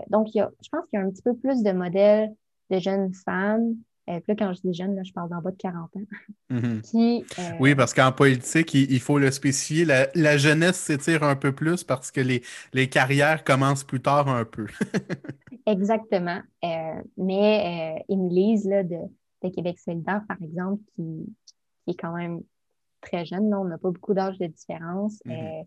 [0.10, 2.32] donc, je pense qu'il y a un petit peu plus de modèles
[2.70, 3.76] de jeunes femmes
[4.10, 6.02] euh, puis là, quand je dis jeune, là, je parle d'en bas de 40 ans.
[6.50, 6.82] Mhm.
[7.40, 9.86] Euh, oui, parce qu'en politique, il, faut le spécifier.
[9.86, 12.42] La, jeunesse s'étire un peu plus parce que les,
[12.74, 14.66] les, carrières commencent plus tard un peu.
[15.66, 16.42] Exactement.
[16.64, 18.84] Euh, mais Émilise de,
[19.44, 21.26] de, Québec solidaire, par exemple, qui,
[21.86, 22.42] qui, est quand même
[23.02, 25.66] très jeune, là, on n'a pas beaucoup d'âge de différence, mhm.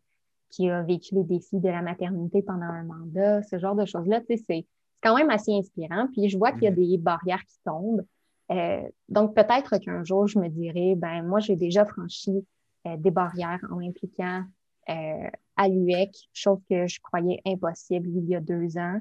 [0.50, 4.20] qui a vécu les défis de la maternité pendant un mandat, ce genre de choses-là,
[4.28, 4.66] c'est
[5.02, 6.08] quand même assez inspirant.
[6.12, 6.76] Puis je vois qu'il y a mhm.
[6.76, 8.04] des barrières qui tombent.
[8.50, 12.46] Euh, donc, peut-être qu'un jour, je me dirais, ben moi, j'ai déjà franchi
[12.86, 14.42] euh, des barrières en impliquant
[14.90, 19.00] euh, à l'UEC, chose que je croyais impossible il y a deux ans.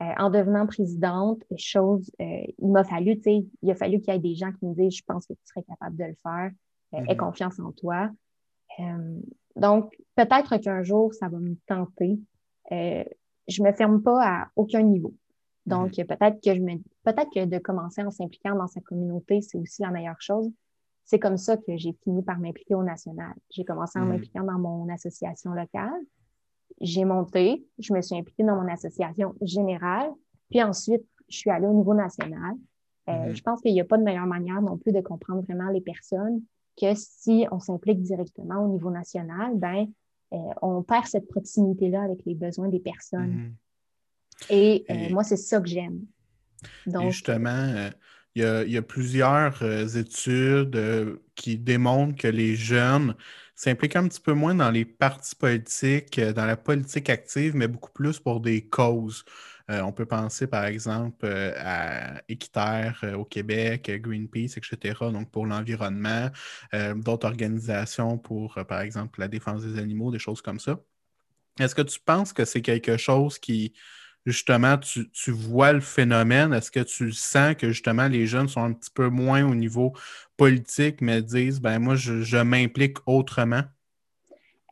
[0.00, 4.20] en devenant présidente, chose, il m'a fallu, tu sais, il a fallu qu'il y ait
[4.20, 6.50] des gens qui me disent, je pense que tu serais capable de le faire,
[6.92, 7.16] aie mm-hmm.
[7.16, 8.08] confiance en toi.
[9.56, 12.18] donc, peut-être qu'un jour, ça va me tenter.
[12.70, 15.12] je me ferme pas à aucun niveau.
[15.68, 16.06] Donc, mm-hmm.
[16.06, 19.82] peut-être que je me peut-être que de commencer en s'impliquant dans sa communauté, c'est aussi
[19.82, 20.50] la meilleure chose.
[21.04, 23.34] C'est comme ça que j'ai fini par m'impliquer au national.
[23.50, 24.08] J'ai commencé en mm-hmm.
[24.08, 26.00] m'impliquant dans mon association locale.
[26.80, 30.10] J'ai monté, je me suis impliquée dans mon association générale,
[30.50, 32.54] puis ensuite, je suis allée au niveau national.
[33.08, 33.34] Euh, mm-hmm.
[33.34, 35.80] Je pense qu'il n'y a pas de meilleure manière non plus de comprendre vraiment les
[35.80, 36.42] personnes
[36.80, 39.88] que si on s'implique directement au niveau national, ben,
[40.32, 43.54] euh, on perd cette proximité-là avec les besoins des personnes.
[44.50, 46.00] Et, euh, moi, c'est ça que j'aime.
[46.86, 47.90] Donc, justement, euh,
[48.34, 53.14] il y, a, plusieurs euh, études qui démontrent que les jeunes
[53.54, 57.90] s'impliquent un petit peu moins dans les partis politiques, dans la politique active, mais beaucoup
[57.90, 59.24] plus pour des causes.
[59.68, 66.30] on peut penser, par exemple, à Équiterre au Québec, Greenpeace, etc., donc pour l'environnement,
[66.94, 70.78] d'autres organisations pour, par exemple, la défense des animaux, des choses comme ça.
[71.58, 73.72] Est-ce que tu penses que c'est quelque chose qui,
[74.30, 76.52] justement, tu, vois le phénomène?
[76.52, 79.92] Est-ce que tu sens que justement les jeunes sont un petit peu moins au niveau
[80.36, 83.62] politique, mais disent, ben moi, je, m'implique autrement?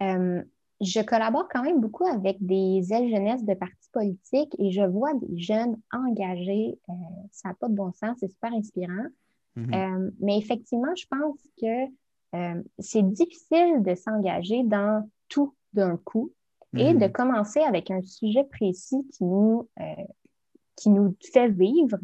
[0.03, 0.43] Euh,
[0.81, 5.15] je collabore quand même beaucoup avec des ailes jeunesse de partis politiques et je vois
[5.15, 6.79] des jeunes engagés.
[6.91, 6.93] Euh,
[7.33, 9.07] ça n'a pas de bon sens, c'est super inspirant.
[9.57, 9.75] Mhm.
[9.75, 11.91] Euh, mais effectivement, je pense que
[12.79, 16.33] c'est difficile de s'engager dans tout d'un coup
[16.79, 17.13] et de mhm.
[17.13, 20.05] commencer avec un sujet précis qui nous, euh,
[20.77, 21.99] qui nous fait vivre,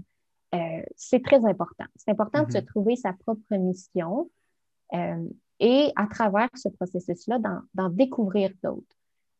[0.55, 1.85] euh, c'est très important.
[1.97, 2.67] C'est important de se mhm.
[2.67, 4.31] trouver sa propre mission
[4.95, 5.29] euh,
[5.61, 7.39] et à travers ce processus-là,
[7.75, 8.97] d'en découvrir d'autres.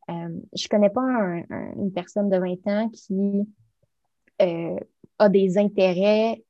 [0.09, 1.03] je ne connais pas
[1.77, 3.49] une personne de 20 ans qui
[5.19, 6.43] a des intérêts,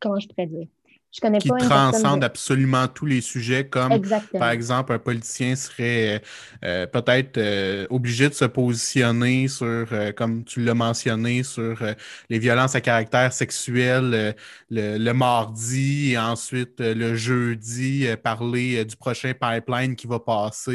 [0.00, 0.66] comment je pourrais dire,
[1.14, 4.40] Je connais qui pas une transcende de- absolument tous les sujets, comme Exactement.
[4.40, 6.22] par exemple un politicien serait
[6.64, 11.92] euh, peut-être euh, obligé de se positionner sur, euh, comme tu l'as mentionné, sur euh,
[12.30, 14.32] les violences à caractère sexuel euh,
[14.70, 20.06] le, le mardi et ensuite euh, le jeudi, euh, parler euh, du prochain pipeline qui
[20.06, 20.72] va passer,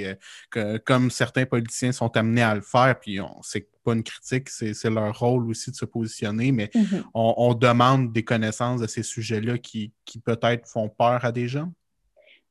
[0.00, 0.14] et, euh,
[0.50, 4.48] que- comme certains politiciens sont amenés à le faire, puis on c'est pas une critique,
[4.48, 7.04] c'est leur rôle aussi de se positionner, mais Mhm.
[7.14, 11.48] on, on demande des connaissances de ces sujets-là qui, qui peut-être font peur à des
[11.48, 11.70] gens?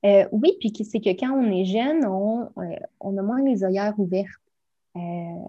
[0.05, 3.63] Euh, oui, puis c'est que quand on est jeune, on, euh, on a moins les
[3.63, 4.27] œillères ouvertes.
[4.95, 4.99] Euh,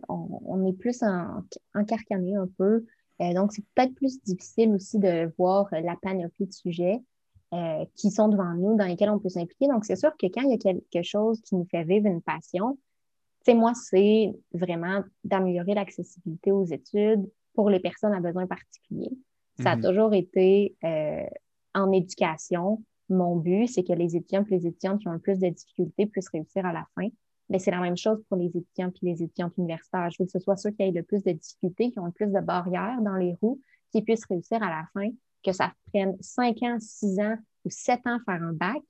[0.09, 1.43] on, on est plus en,
[1.75, 2.85] encarcané un peu.
[3.21, 7.01] Euh, donc, c'est peut-être plus difficile aussi de voir la panoplie de sujets
[7.95, 9.69] qui sont devant nous, dans lesquels on peut s'impliquer.
[9.69, 12.21] Donc, c'est sûr que quand il y a quelque chose qui nous fait vivre une
[12.21, 12.79] passion,
[13.45, 19.17] sais, moi, c'est vraiment d'améliorer l'accessibilité aux études pour les personnes à besoins particuliers.
[19.61, 19.83] Ça a Mhm.
[19.83, 21.27] toujours été euh,
[21.75, 22.83] en éducation.
[23.09, 26.07] Mon but, c'est que les étudiants et les étudiantes qui ont le plus de difficultés
[26.07, 27.09] puissent réussir à la fin.
[27.51, 30.11] Mais c'est la même chose pour les étudiants et les étudiantes universitaires.
[30.11, 32.13] Je veux que ce soit ceux qui aient le plus de difficultés, qui ont le
[32.13, 33.61] plus de barrières dans les roues,
[33.93, 35.11] qui puissent réussir à la fin,
[35.45, 38.83] que ça prenne 5 ans, 6 ans ou 7 ans faire un bac.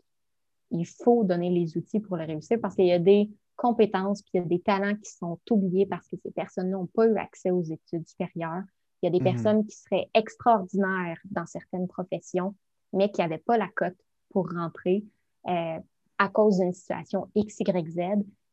[0.70, 4.32] Il faut donner les outils pour le réussir parce qu'il y a des compétences puis
[4.34, 7.16] il y a des talents qui sont oubliés parce que ces personnes-là n'ont pas eu
[7.16, 8.62] accès aux études supérieures.
[9.02, 9.24] Il y a des Mhm.
[9.24, 12.54] personnes qui seraient extraordinaires dans certaines professions,
[12.92, 13.96] mais qui n'avaient pas la cote
[14.30, 15.04] pour rentrer
[15.46, 15.78] euh,
[16.18, 17.98] à cause d'une situation X, Y, Z.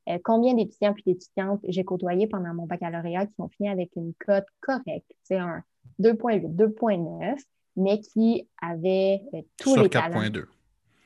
[0.09, 4.13] Euh, combien d'étudiants puis d'étudiantes j'ai côtoyé pendant mon baccalauréat qui ont fini avec une
[4.15, 5.63] cote correcte, c'est un
[5.99, 7.39] 2.8, 2.9,
[7.77, 10.19] mais qui avaient euh, tous Sur les talents.
[10.19, 10.45] 4.2.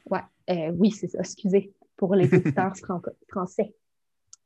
[0.10, 2.74] Ouais, oui, c'est ça, excusez, pour les éditeurs
[3.30, 3.74] français.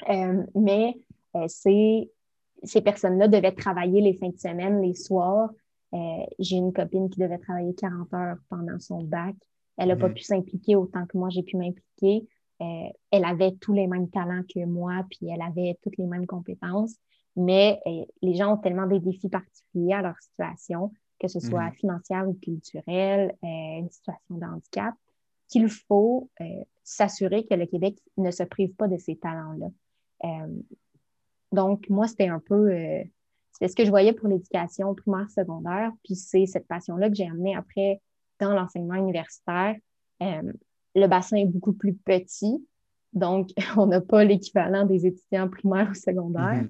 [0.09, 0.95] Euh, mais
[1.35, 2.09] euh, c'est,
[2.63, 5.49] ces personnes-là devaient travailler les fins de semaine, les soirs.
[5.93, 5.97] Euh,
[6.37, 9.35] j'ai une copine qui devait travailler 40 heures pendant son bac.
[9.77, 10.13] Elle n'a pas Mhm.
[10.13, 12.27] pu s'impliquer autant que moi j'ai pu m'impliquer.
[12.61, 16.27] Euh, elle avait tous les mêmes talents que moi, puis elle avait toutes les mêmes
[16.27, 16.95] compétences.
[17.35, 21.65] Mais euh, les gens ont tellement des défis particuliers à leur situation, que ce soit
[21.67, 21.73] Mhm.
[21.73, 24.93] financière ou culturelle, euh, une situation de handicap,
[25.47, 26.45] qu'il faut euh,
[26.83, 29.67] s'assurer que le Québec ne se prive pas de ces talents-là.
[30.23, 30.61] Euh,
[31.51, 33.03] donc, moi, c'était un peu euh,
[33.59, 37.27] c'est ce que je voyais pour l'éducation primaire, secondaire, puis c'est cette passion-là que j'ai
[37.27, 38.01] amenée après
[38.39, 39.75] dans l'enseignement universitaire.
[40.23, 40.53] Euh,
[40.95, 42.65] le bassin est beaucoup plus petit,
[43.13, 46.69] donc on n'a pas l'équivalent des étudiants primaires ou secondaires, Mhm.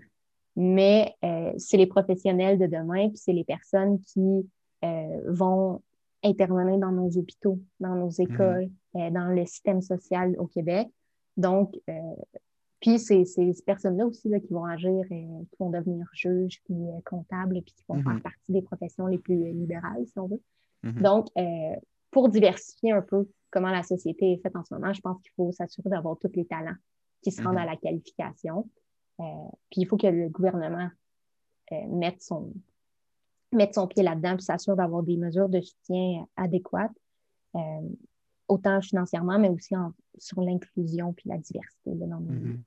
[0.56, 4.50] mais euh, c'est les professionnels de demain, puis c'est les personnes qui
[4.84, 5.82] euh, vont
[6.24, 10.90] intervenir dans nos hôpitaux, dans nos écoles, euh, dans le système social au Québec.
[11.38, 11.80] Donc,
[12.80, 16.76] puis c'est ces personnes-là aussi là, qui vont agir, euh, qui vont devenir juges, puis
[16.76, 18.04] euh, comptables, puis qui vont Mhm.
[18.04, 20.42] faire partie des professions les plus euh, libérales, si on veut.
[20.84, 21.02] Mhm.
[21.02, 21.76] Donc, euh,
[22.12, 25.32] pour diversifier un peu comment la société est faite en ce moment, je pense qu'il
[25.36, 26.76] faut s'assurer d'avoir tous les talents
[27.22, 27.62] qui se rendent Mhm.
[27.62, 28.70] à la qualification.
[29.20, 29.24] Euh,
[29.70, 30.90] puis il faut que le gouvernement
[31.72, 32.52] euh, mette, son,
[33.52, 36.96] mette son pied là-dedans puis s'assure d'avoir des mesures de soutien adéquates,
[37.56, 37.60] euh,
[38.50, 42.40] autant financièrement, mais aussi en- sur l'inclusion puis la diversité dans nos Mhm.
[42.52, 42.60] vies.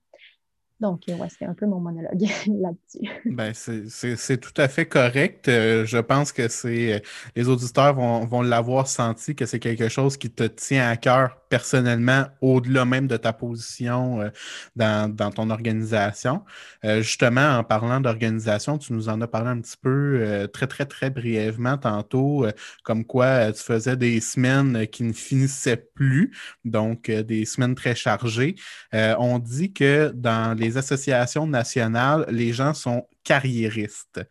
[0.80, 2.18] Donc, euh, ouais, c'était un peu mon monologue
[2.48, 3.08] là-dessus.
[3.26, 5.46] Ben, c'est- c'est c'est tout à fait correct.
[5.48, 7.02] Euh, je pense que c'est
[7.36, 11.41] les auditeurs vont, vont l'avoir senti que c'est quelque chose qui te tient à cœur
[11.52, 14.30] personnellement, au-delà même de ta position euh,
[14.74, 16.46] dans, ton organisation.
[16.82, 20.66] Euh, justement, en parlant d'organisation, tu nous en as parlé un petit peu euh, très,
[20.66, 22.46] très, très brièvement tantôt,
[22.84, 26.34] comme quoi tu faisais des semaines qui ne finissaient plus,
[26.64, 28.54] donc des semaines très chargées.
[28.92, 34.22] On dit que dans les associations nationales, les gens sont carriéristes.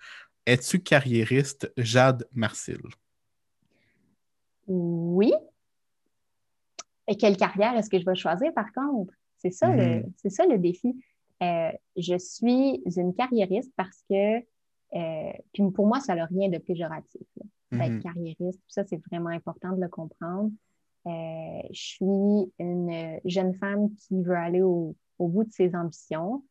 [0.47, 2.81] Es-tu carriériste, Jade Marcil?
[4.65, 5.31] Oui.
[7.07, 9.13] Et quelle carrière est-ce que je vais choisir par contre?
[9.37, 10.13] C'est ça, le, Mhm.
[10.17, 10.95] c'est ça le défi.
[11.41, 16.59] Euh, je suis une carriériste parce que, euh, puis pour moi, ça n'a rien de
[16.59, 17.45] péjoratif, là,
[17.79, 18.03] d'être Mhm.
[18.03, 18.61] carriériste.
[18.67, 20.51] Ça, c'est vraiment important de le comprendre.
[21.07, 26.43] Euh, je suis une jeune femme qui veut aller au, au bout de ses ambitions.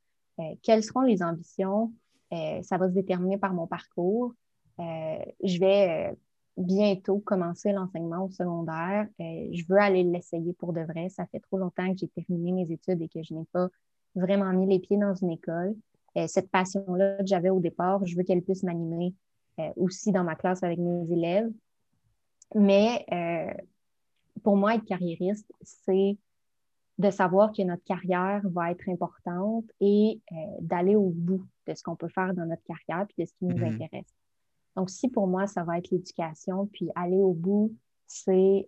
[0.63, 1.93] Quelles seront les ambitions?
[2.33, 4.33] Ça va se déterminer par mon parcours.
[4.79, 6.17] Je vais
[6.61, 9.07] bientôt commencer l'enseignement au secondaire.
[9.21, 11.09] Euh, je veux aller l'essayer pour de vrai.
[11.09, 13.69] Ça fait trop longtemps que j'ai terminé mes études et que je n'ai pas
[14.15, 15.75] vraiment mis les pieds dans une école.
[16.17, 19.15] Euh, cette passion-là que j'avais au départ, je veux qu'elle puisse m'animer
[19.59, 21.51] euh, aussi dans ma classe avec mes élèves.
[22.55, 23.07] Mais
[24.43, 26.17] pour moi, être carriériste, c'est
[26.99, 30.21] de savoir que notre carrière va être importante et
[30.61, 33.45] d'aller au bout de ce qu'on peut faire dans notre carrière puis de ce qui
[33.45, 33.75] nous Mhm.
[33.75, 34.13] intéresse.
[34.81, 37.71] Donc, si pour moi, ça va être l'éducation, puis aller au bout
[38.07, 38.67] c'est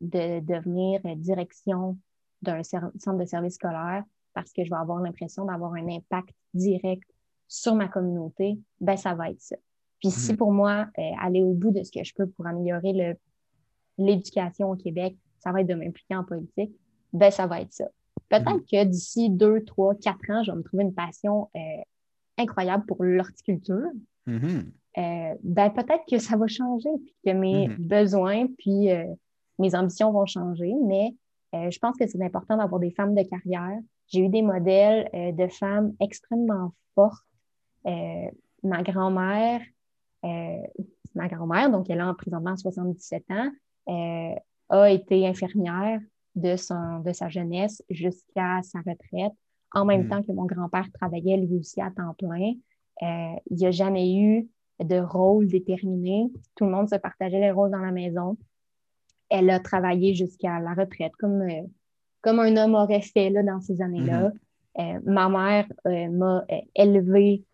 [0.00, 1.98] de devenir direction
[2.42, 4.04] d'un centre de service scolaire
[4.34, 7.02] parce que je vais avoir l'impression d'avoir un impact direct
[7.48, 9.56] sur ma communauté, ben ça va être ça.
[9.98, 10.38] Puis si mhm.
[10.38, 10.86] pour moi,
[11.20, 13.18] aller au bout de ce que je peux pour améliorer
[13.98, 16.70] l'éducation au Québec, ça va être de m'impliquer en politique,
[17.12, 17.88] ben ça va être ça.
[18.28, 18.64] Peut-être mhm.
[18.64, 21.50] que d'ici deux, trois, quatre ans, je vais me trouver une passion
[22.38, 23.90] incroyable pour l'horticulture.
[24.28, 24.64] Mm-hmm.
[24.98, 27.76] Euh, ben, peut-être que ça va changer, puis que mes mm-hmm.
[27.78, 29.04] besoins, puis euh,
[29.58, 31.14] mes ambitions vont changer, mais
[31.54, 33.78] euh, je pense que c'est important d'avoir des femmes de carrière.
[34.08, 37.26] J'ai eu des modèles de femmes extrêmement fortes.
[37.84, 39.60] ma grand-mère,
[40.22, 43.50] ma grand-mère, donc elle a présentement 77 ans,
[44.70, 46.00] a été infirmière
[46.34, 49.32] de, son, de sa jeunesse jusqu'à sa retraite
[49.74, 50.08] en même mm.
[50.08, 52.54] temps que mon grand-père travaillait lui aussi à temps plein.
[53.02, 54.48] Il n'y a jamais eu
[54.80, 56.30] de rôle déterminé.
[56.54, 58.36] Tout le monde se partageait les rôles dans la maison.
[59.28, 61.62] Elle a travaillé jusqu'à la retraite, comme, euh,
[62.22, 64.28] comme un homme aurait fait là, dans ces années-là.
[64.28, 64.96] Mm-hmm.
[64.96, 65.66] Euh, ma mère
[66.10, 67.44] m'a élevée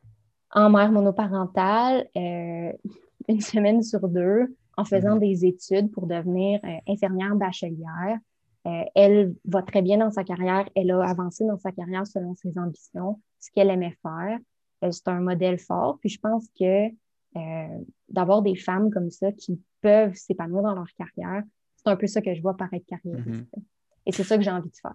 [0.51, 5.21] en mère monoparentale une semaine sur deux en faisant mm-hmm.
[5.21, 8.19] des études pour devenir infirmière bachelière.
[8.67, 10.69] Euh, elle va très bien dans sa carrière.
[10.75, 14.39] Elle a avancé dans sa carrière selon ses ambitions, ce qu'elle aimait faire.
[14.83, 15.99] Euh, c'est un modèle fort.
[16.01, 16.89] Puis je pense que
[17.37, 17.79] euh,
[18.09, 21.43] d'avoir des femmes comme ça qui peuvent s'épanouir dans leur carrière,
[21.77, 23.29] c'est un peu ça que je vois paraître carriériste.
[23.29, 23.63] Mm-hmm.
[24.07, 24.95] Et c'est ça que j'ai envie de faire.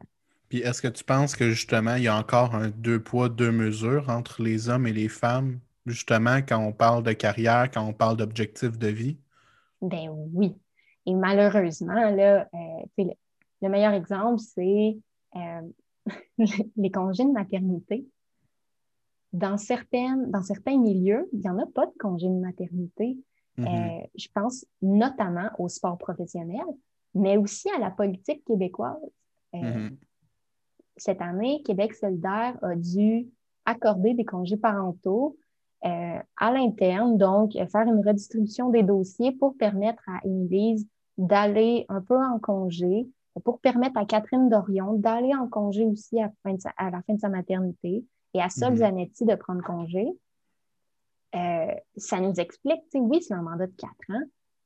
[0.50, 3.52] Puis est-ce que tu penses que justement, il y a encore un deux poids, deux
[3.52, 7.94] mesures entre les hommes et les femmes, justement, quand on parle de carrière, quand on
[7.94, 9.18] parle d'objectifs de vie?
[9.82, 10.56] Ben oui.
[11.06, 13.06] Et malheureusement, là, euh,
[13.62, 14.98] le meilleur exemple, c'est
[15.36, 15.62] euh,
[16.78, 18.06] les congés de maternité.
[19.34, 23.18] Dans, certaines, dans certains milieux, il n'y en a pas de congés de maternité.
[23.58, 24.04] Mm-hmm.
[24.04, 26.66] Euh, je pense notamment au sport professionnel,
[27.14, 28.98] mais aussi à la politique québécoise.
[29.56, 29.98] Euh, mm-hmm.
[30.98, 33.28] Cette année, Québec solidaire a dû
[33.66, 35.38] accorder des congés parentaux
[35.82, 40.86] à l'interne, donc faire une redistribution des dossiers pour permettre à Émilie
[41.18, 43.08] d'aller un peu en congé
[43.44, 46.32] pour permettre à Catherine Dorion d'aller en congé aussi à,
[46.90, 48.04] la fin de sa maternité
[48.34, 48.78] et à Sol mhm.
[48.78, 50.08] Zanetti de prendre congé.
[51.36, 54.24] Euh, ça nous explique, oui, c'est un mandat de quatre ans,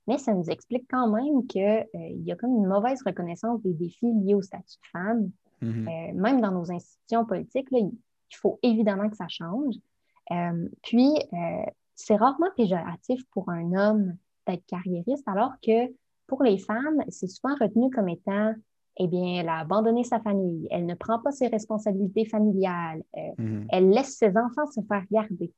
[0.08, 3.74] mais ça nous explique quand même qu'il euh, y a comme une mauvaise reconnaissance des
[3.74, 5.32] défis liés au statut de femme.
[5.62, 5.88] Mhm.
[5.88, 7.92] Euh, même dans nos institutions politiques, il
[8.36, 9.76] faut évidemment que ça change.
[10.82, 11.14] puis,
[11.96, 15.94] c'est rarement péjoratif pour un homme d'être carriériste, alors que
[16.28, 18.54] pour les femmes, c'est souvent retenu comme étant,
[18.98, 23.32] eh bien, elle a abandonné sa famille, elle ne prend pas ses responsabilités familiales, euh,
[23.38, 23.68] mhm.
[23.70, 25.52] elle laisse ses enfants se faire garder.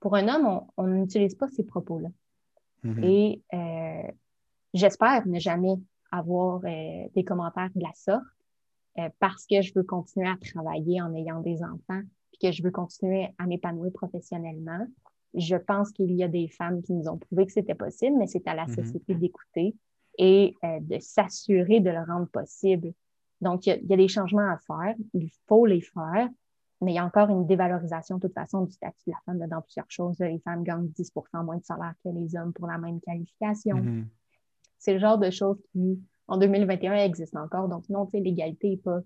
[0.00, 2.08] Pour un homme, on n'utilise pas ces propos-là.
[2.82, 3.04] Mhm.
[3.04, 4.10] Et euh,
[4.74, 5.76] j'espère ne jamais
[6.10, 8.24] avoir euh, des commentaires de la sorte
[9.18, 12.00] parce que je veux continuer à travailler en ayant des enfants,
[12.30, 14.86] puis que je veux continuer à m'épanouir professionnellement.
[15.34, 18.28] Je pense qu'il y a des femmes qui nous ont prouvé que c'était possible, mais
[18.28, 18.74] c'est à la mhm.
[18.76, 19.74] société d'écouter
[20.18, 22.92] et euh, de s'assurer de le rendre possible.
[23.40, 26.28] Donc, il y, a, des changements à faire, il faut les faire,
[26.80, 29.46] mais il y a encore une dévalorisation de toute façon du statut de la femme
[29.48, 30.18] dans plusieurs choses.
[30.20, 33.76] Les femmes gagnent 10% moins de salaire que les hommes pour la même qualification.
[33.76, 34.04] Mm-hmm.
[34.78, 37.68] C'est le genre de choses qui, en 2021, existent encore.
[37.68, 39.00] Donc, non, l'égalité n'est pas,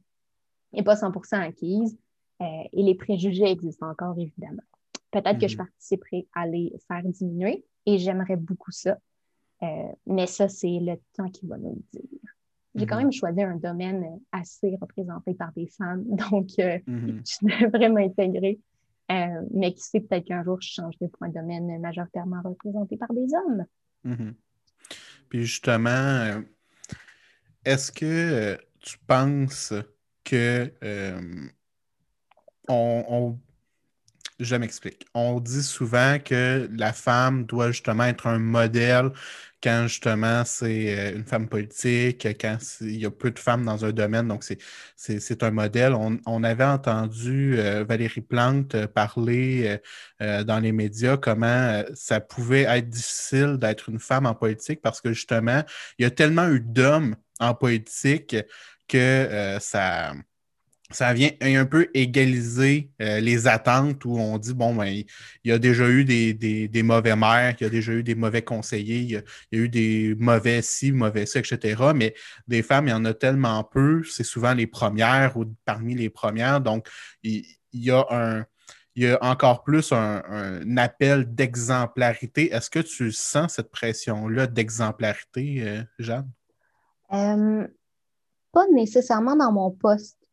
[0.72, 1.98] est pas 100 acquise
[2.40, 4.62] euh, et les préjugés existent encore, évidemment.
[5.11, 5.59] Peut-être que je mm-hmm.
[5.59, 8.98] participerai à les faire diminuer et j'aimerais beaucoup ça.
[9.62, 12.20] Euh, mais ça, c'est le temps qui va nous le dire.
[12.74, 13.04] J'ai quand mhm.
[13.04, 17.22] même choisi un domaine assez représenté par des femmes, donc euh, mhm.
[17.26, 18.61] je devrais m'intégrer.
[19.11, 23.09] Euh, mais qui sait, peut-être qu'un jour, je changerai pour un domaine majoritairement représenté par
[23.12, 23.64] des hommes.
[24.04, 24.34] Mhm.
[25.30, 26.42] Puis justement,
[27.64, 29.72] est-ce que tu penses
[30.24, 30.70] que
[32.68, 33.38] on,
[34.39, 35.07] je m'explique.
[35.14, 39.11] On dit souvent que la femme doit justement être un modèle
[39.62, 43.84] quand justement c'est euh, une femme politique, quand il y a peu de femmes dans
[43.84, 44.45] un domaine, donc
[44.97, 45.95] c'est un modèle.
[45.95, 49.80] On, avait entendu euh, Valérie Plante euh, parler
[50.20, 55.12] dans les médias comment ça pouvait être difficile d'être une femme en politique parce que
[55.12, 55.62] justement,
[55.99, 58.36] il y a tellement eu d'hommes en politique
[58.89, 60.12] que ça
[60.91, 65.07] ça vient un peu égaliser euh, les attentes où on dit, bon, ben, il
[65.45, 69.01] y a déjà eu des, mauvais maires, il y a déjà eu des mauvais conseillers,
[69.01, 69.22] il y a,
[69.53, 71.82] eu des mauvais ci, mauvais ça, etc.
[71.95, 72.14] Mais
[72.47, 76.09] des femmes, il y en a tellement peu, c'est souvent les premières ou parmi les
[76.09, 76.62] premières.
[76.62, 76.89] Donc,
[77.22, 78.47] il, y a un,
[78.95, 82.51] il y a encore plus un, appel d'exemplarité.
[82.55, 86.30] Est-ce que tu sens cette pression-là d'exemplarité, euh, Jeanne?
[87.11, 90.28] pas nécessairement dans mon poste.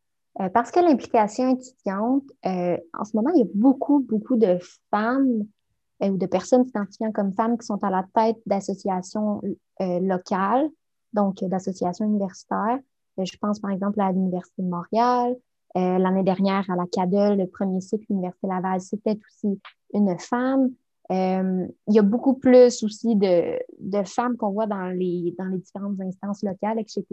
[0.52, 4.58] Parce que l'implication étudiante, en ce moment, il y a beaucoup, beaucoup de
[4.90, 5.46] femmes
[6.02, 9.40] ou de personnes s'identifiant comme femmes qui sont à la tête d'associations
[9.80, 10.68] locales,
[11.14, 12.78] donc d'associations universitaires.
[13.18, 15.36] je pense par exemple à l'Université de Montréal,
[15.76, 19.60] euh, l'année dernière, à la CADEL, le premier cycle Université Laval, c'était aussi
[19.92, 20.70] une femme.
[21.10, 25.44] Euh, il y a beaucoup plus aussi de, de femmes qu'on voit dans les, dans
[25.44, 27.04] les différentes instances locales, etc.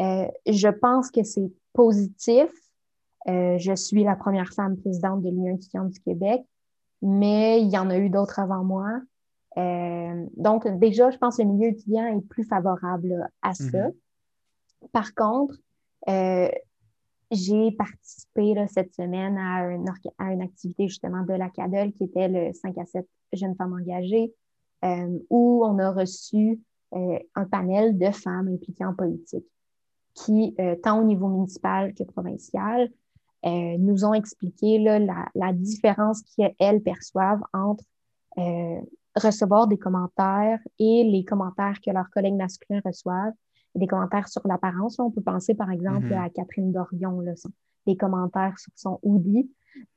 [0.00, 2.50] Euh, je pense que c'est positif.
[3.26, 6.42] je suis la première femme présidente de l'Union étudiante du Québec,
[7.02, 9.00] mais il y en a eu d'autres avant moi.
[10.36, 13.64] donc, déjà, je pense que le milieu étudiant est plus favorable à ça.
[13.64, 13.92] Mm-hmm.
[14.92, 15.56] Par contre,
[17.30, 19.88] j'ai participé cette semaine à une,
[20.18, 23.74] à une activité justement de la CADEL qui était le 5 à 7 jeunes femmes
[23.74, 24.32] engagées,
[24.84, 26.60] euh, où on a reçu
[26.94, 29.46] euh, un panel de femmes impliquées en politique
[30.24, 32.88] qui, euh, tant au niveau municipal que provincial,
[33.44, 37.84] nous ont expliqué là, la, la, différence qu'elles perçoivent entre
[39.14, 43.32] recevoir des commentaires et les commentaires que leurs collègues masculins reçoivent
[43.74, 44.98] des commentaires sur l'apparence.
[44.98, 46.24] On peut penser, par exemple, mm-hmm.
[46.24, 47.32] à Catherine Dorion, là,
[47.86, 49.50] des commentaires sur son hoodie.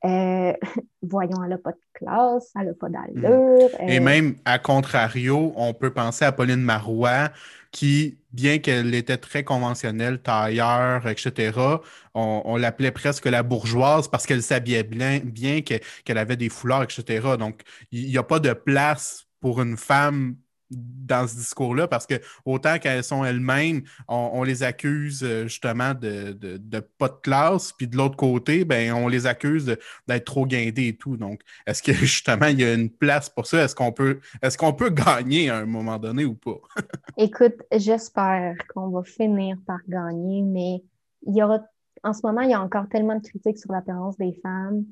[0.05, 0.53] Euh,
[1.01, 3.69] voyons, elle n'a pas de classe, elle n'a pas d'allure.
[3.81, 3.89] Mm.
[3.89, 7.29] Et euh, même, à contrario, on peut penser à Pauline Marois,
[7.71, 11.81] qui, bien qu'elle était très conventionnelle, tailleur, etc.,
[12.13, 17.37] on, l'appelait presque la bourgeoise parce qu'elle s'habillait bien, bien qu'elle avait des foulards, etc.
[17.39, 17.61] Donc,
[17.91, 20.35] il n'y a pas de place pour une femme
[20.71, 22.15] dans ce discours-là parce que
[22.45, 27.87] autant qu'elles sont elles-mêmes, on, les accuse euh, justement de, de, pas de classe, puis
[27.87, 29.75] de l'autre côté, ben, on les accuse
[30.07, 31.17] d'être trop guindées et tout.
[31.17, 33.63] Donc, est-ce que justement il y a une place pour ça?
[33.63, 36.57] Est-ce qu'on peut est-ce qu'on peut gagner à un moment donné ou pas?
[37.17, 40.83] Écoute, j'espère qu'on va finir par gagner, mais
[41.27, 41.59] il y aura
[42.03, 44.85] en ce moment, il y a encore tellement de critiques sur l'apparence des femmes.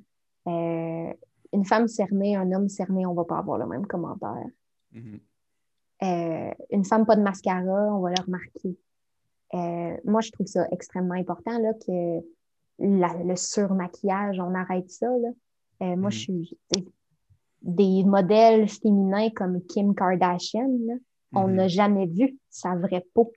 [0.47, 1.13] Euh,
[1.53, 4.45] une femme cernée, un homme cerné, on ne va pas avoir le même commentaire.
[4.93, 5.19] Mm-hmm.
[6.01, 8.77] Euh, une femme pas de mascara, on va le remarquer.
[9.53, 12.21] Euh, moi, je trouve ça extrêmement important là, que
[12.79, 15.07] le surmaquillage, on arrête ça.
[15.07, 15.29] Là.
[15.81, 16.45] Euh, moi, je mm-hmm.
[16.45, 16.57] suis
[17.61, 20.69] des modèles féminins comme Kim Kardashian,
[21.33, 21.53] on mm-hmm.
[21.53, 23.33] n'a jamais vu sa vraie peau.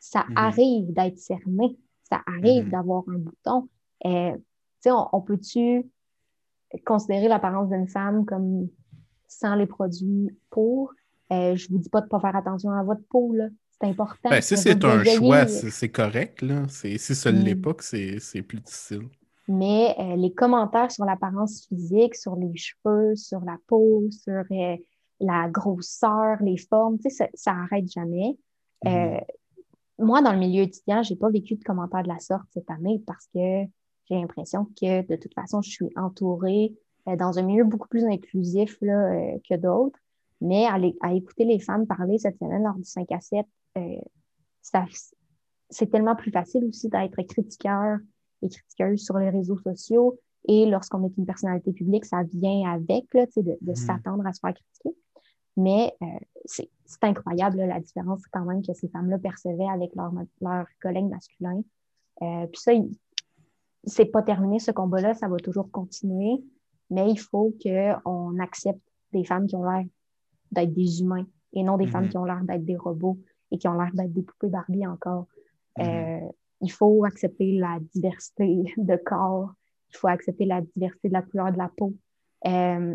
[0.00, 0.36] Ça mm-hmm.
[0.36, 3.68] arrive d'être cerné, ça arrive d'avoir un bouton.
[4.04, 5.88] on, on peut-tu
[6.84, 8.68] considérer l'apparence d'une femme comme
[9.28, 10.92] sans les produits pour?
[11.32, 13.34] Euh, je ne vous dis pas de ne pas faire attention à votre peau.
[13.80, 14.28] C'est important.
[14.28, 16.42] Ben, si c'est un choix, c'est correct.
[16.42, 16.66] Là.
[16.68, 17.62] Si ça ne l'est mm.
[17.62, 19.08] pas, c'est plus difficile.
[19.48, 24.76] Mais euh, les commentaires sur l'apparence physique, sur les cheveux, sur la peau, sur euh,
[25.20, 26.98] la grosseur, les formes,
[27.34, 28.36] ça n'arrête jamais.
[28.84, 29.20] Mm-hmm.
[30.00, 32.68] moi, dans le milieu étudiant, je n'ai pas vécu de commentaires de la sorte cette
[32.68, 33.64] année parce que
[34.08, 36.74] j'ai l'impression que de toute façon, je suis entourée
[37.06, 39.98] dans un milieu beaucoup plus inclusif là, que d'autres.
[40.42, 43.46] Mais à, écouter les femmes parler cette semaine lors du 5 à 7,
[43.78, 43.80] euh,
[45.70, 47.98] c'est tellement plus facile aussi d'être critiqueur
[48.42, 50.18] et critiqueuse sur les réseaux sociaux.
[50.48, 53.76] Et lorsqu'on est une personnalité publique, ça vient avec là, de, de mm-hmm.
[53.76, 54.96] s'attendre à se faire critiquer.
[55.56, 56.06] Mais euh,
[56.44, 56.68] c'est
[57.02, 61.62] incroyable la différence quand même que ces femmes-là percevaient avec leurs leur collègues masculins.
[62.22, 62.72] Euh, puis ça,
[63.84, 66.42] c'est pas terminé ce combat-là, ça va toujours continuer.
[66.90, 68.82] Mais il faut qu'on accepte
[69.12, 69.84] des femmes qui ont l'air
[70.52, 72.10] d'être des humains et non des femmes mhm.
[72.10, 73.18] qui ont l'air d'être des robots
[73.50, 75.26] et qui ont l'air d'être des poupées Barbie encore.
[75.78, 75.86] Mhm.
[75.86, 76.28] Euh,
[76.60, 79.52] il faut accepter la diversité de corps,
[79.90, 81.94] il faut accepter la diversité de la couleur de la peau.
[82.46, 82.94] Euh,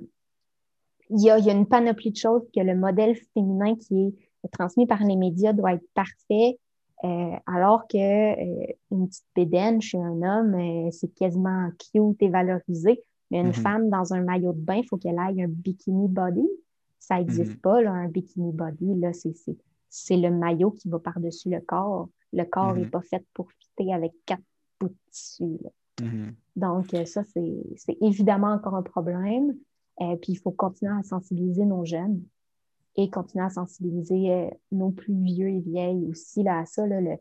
[1.09, 4.15] il, y a, il y, a, une panoplie de choses que le modèle féminin qui
[4.43, 6.59] est transmis par les médias doit être parfait,
[7.03, 7.97] euh, alors que
[8.91, 13.03] une petite bédaine chez un homme, c'est quasiment cute et valorisé.
[13.31, 13.53] Mais une mhm.
[13.53, 16.47] femme dans un maillot de bain, il faut qu'elle aille un bikini body.
[17.07, 17.59] Ça n'existe mhm.
[17.59, 18.95] pas, là, un bikini body.
[18.95, 22.09] Là, c'est, le maillot qui va par-dessus le corps.
[22.33, 22.91] Le corps n'est mhm.
[22.91, 24.43] pas fait pour fitter avec quatre
[24.77, 25.57] bouts de tissu.
[26.01, 26.35] Mhm.
[26.57, 29.55] Donc, euh, ça, c'est, évidemment encore un problème.
[30.01, 32.21] euh, puis, il faut continuer à sensibiliser nos jeunes
[32.97, 36.85] et continuer à sensibiliser euh, nos plus vieux et vieilles aussi là, à ça.
[36.85, 37.15] Là, le,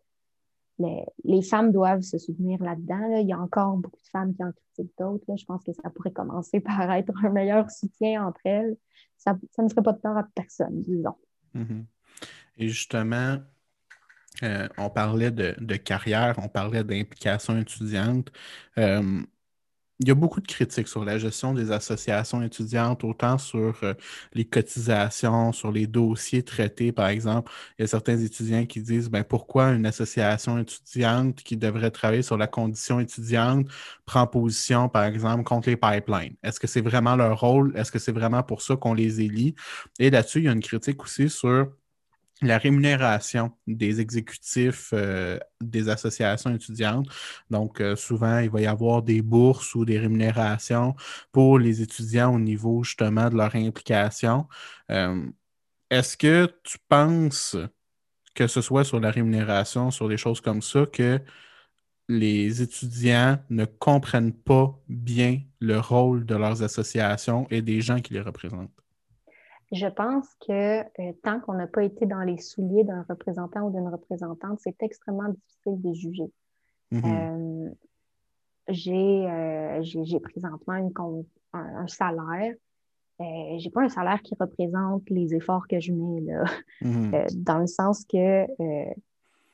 [0.79, 3.19] les, femmes doivent se souvenir là-dedans.
[3.19, 5.25] Il y a encore beaucoup de femmes qui en critiquent d'autres.
[5.37, 8.77] Je pense que ça pourrait commencer par être un meilleur soutien entre elles.
[9.17, 11.17] Ça, ne serait pas de tort à personne, disons.
[11.55, 11.85] Mm-hmm.
[12.59, 13.39] Et justement,
[14.43, 18.31] euh, on parlait de, carrière, on parlait d'implication étudiante.
[18.79, 19.23] Euh,
[20.01, 23.95] il y a beaucoup de critiques sur la gestion des associations étudiantes, autant sur euh,
[24.35, 27.51] les cotisations, sur les dossiers traités, par exemple.
[27.79, 32.23] Il y a certains étudiants qui disent ben, pourquoi une association étudiante qui devrait travailler
[32.23, 33.67] sur la condition étudiante
[34.05, 36.37] prend position, par exemple, contre les pipelines?
[36.43, 37.73] Est-ce que c'est vraiment leur rôle?
[37.77, 39.55] Est-ce que c'est vraiment pour ça qu'on les élit?
[39.99, 41.73] Et là-dessus, il y a une critique aussi sur
[42.43, 47.09] la rémunération des exécutifs euh, des associations étudiantes.
[47.51, 50.95] Donc, euh, souvent, il va y avoir des bourses ou des rémunérations
[51.33, 54.47] pour les étudiants au niveau justement de leur implication.
[54.91, 55.27] Euh,
[55.91, 57.57] est-ce que tu penses
[58.35, 61.21] que ce soit sur la rémunération, sur des choses comme ça, que
[62.09, 68.15] les étudiants ne comprennent pas bien le rôle de leurs associations et des gens qui
[68.15, 68.86] les représentent?
[69.73, 73.71] Je pense que euh, tant qu'on n'a pas été dans les souliers d'un représentant ou
[73.71, 76.33] d'une représentante, c'est extrêmement difficile de juger.
[76.93, 77.69] Mm-hmm.
[77.69, 77.71] Euh,
[78.69, 80.93] euh, j'ai présentement une,
[81.53, 82.55] un, salaire.
[83.19, 86.45] j'ai pas un salaire qui représente les efforts que je mets là,
[86.83, 87.43] mm-hmm.
[87.43, 88.47] dans le sens que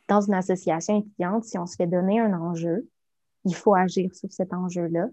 [0.09, 2.87] dans une association étudiante, si on se fait donner un enjeu,
[3.45, 5.09] il faut agir sur cet enjeu-là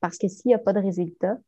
[0.00, 1.38] parce que s'il n'y a pas de résultat,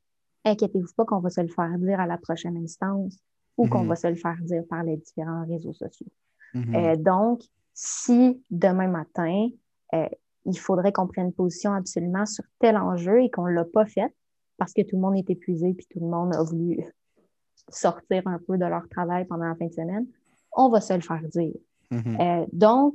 [0.46, 3.18] inquiétez-vous pas qu'on va se le faire dire à la prochaine instance
[3.56, 3.88] ou qu'on mhm.
[3.88, 6.06] va se le faire dire par les différents réseaux sociaux.
[6.54, 6.74] Mhm.
[6.74, 7.42] Euh, donc,
[7.74, 9.48] si demain matin,
[9.94, 10.08] euh,
[10.44, 14.14] il faudrait qu'on prenne position absolument sur tel enjeu et qu'on ne l'a pas fait
[14.56, 16.84] parce que tout le monde est épuisé puis tout le monde a voulu
[17.68, 20.06] sortir un peu de leur travail pendant la fin de semaine,
[20.52, 21.54] on va se le faire dire.
[21.90, 22.20] Mhm.
[22.20, 22.94] Euh, donc,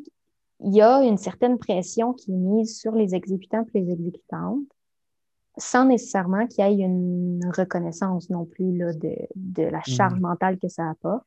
[0.64, 4.68] il y a une certaine pression qui est mise sur les exécutants et les exécutantes
[5.58, 10.22] sans nécessairement qu'il y ait une reconnaissance non plus là, de, de, la charge mm.
[10.22, 11.26] mentale que ça apporte.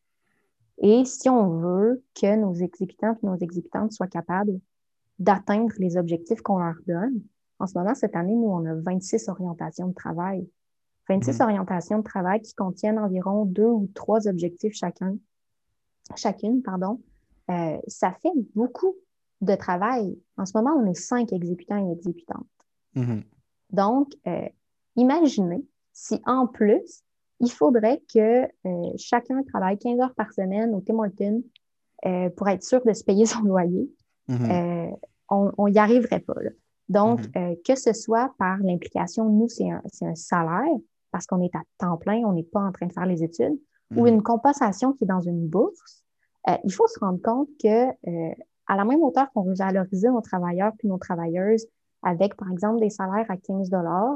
[0.79, 4.59] Et si on veut que nos exécutants et nos exécutantes soient capables
[5.19, 7.21] d'atteindre les objectifs qu'on leur donne,
[7.61, 10.49] en ce moment, cette année, nous, on a 26 orientations de travail.
[11.09, 11.43] 26 mm.
[11.43, 15.17] orientations de travail qui contiennent environ deux ou trois objectifs chacun,
[16.17, 16.63] chacune.
[16.63, 17.01] Pardon.
[17.51, 18.97] Euh, ça fait beaucoup
[19.41, 20.19] de travail.
[20.37, 22.47] En ce moment, on est cinq exécutants et exécutantes.
[22.97, 23.23] Mm-hmm.
[23.75, 24.49] Donc, euh,
[24.97, 27.03] imaginez si en plus,
[27.41, 31.43] il faudrait que euh, chacun travaille 15 heures par semaine au Tim Hortons
[32.07, 33.91] euh, pour être sûr de se payer son loyer.
[34.29, 34.97] Mm-hmm.
[35.29, 36.35] on n'y arriverait pas.
[36.89, 37.63] Donc, mm-hmm.
[37.63, 40.79] que ce soit par l'implication, nous, c'est un, un, salaire
[41.11, 43.59] parce qu'on est à temps plein, on n'est pas en train de faire les études,
[43.95, 44.09] ou mm-hmm.
[44.09, 46.05] une compensation qui est dans une bourse,
[46.65, 47.87] il faut se rendre compte que
[48.67, 51.67] à la même hauteur qu'on veut valoriser nos travailleurs puis nos travailleuses
[52.05, 53.71] avec, par exemple, des salaires à 15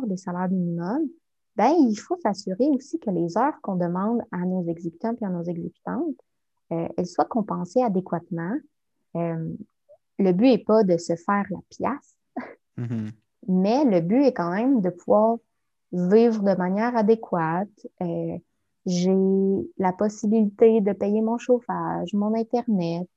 [0.07, 1.09] des salaires minimums,
[1.57, 5.29] ben, il faut s'assurer aussi que les heures qu'on demande à nos exécutants et à
[5.29, 6.15] nos exécutantes,
[6.73, 8.55] euh, elles soient compensées adéquatement.
[9.17, 9.53] Euh,
[10.19, 12.17] le but n'est pas de se faire la pièce,
[12.79, 13.11] mm-hmm.
[13.49, 15.39] mais le but est quand même de pouvoir
[15.91, 17.69] vivre de manière adéquate.
[18.03, 18.39] Euh,
[18.87, 19.17] j'ai
[19.79, 23.09] la possibilité de payer mon chauffage, mon Internet.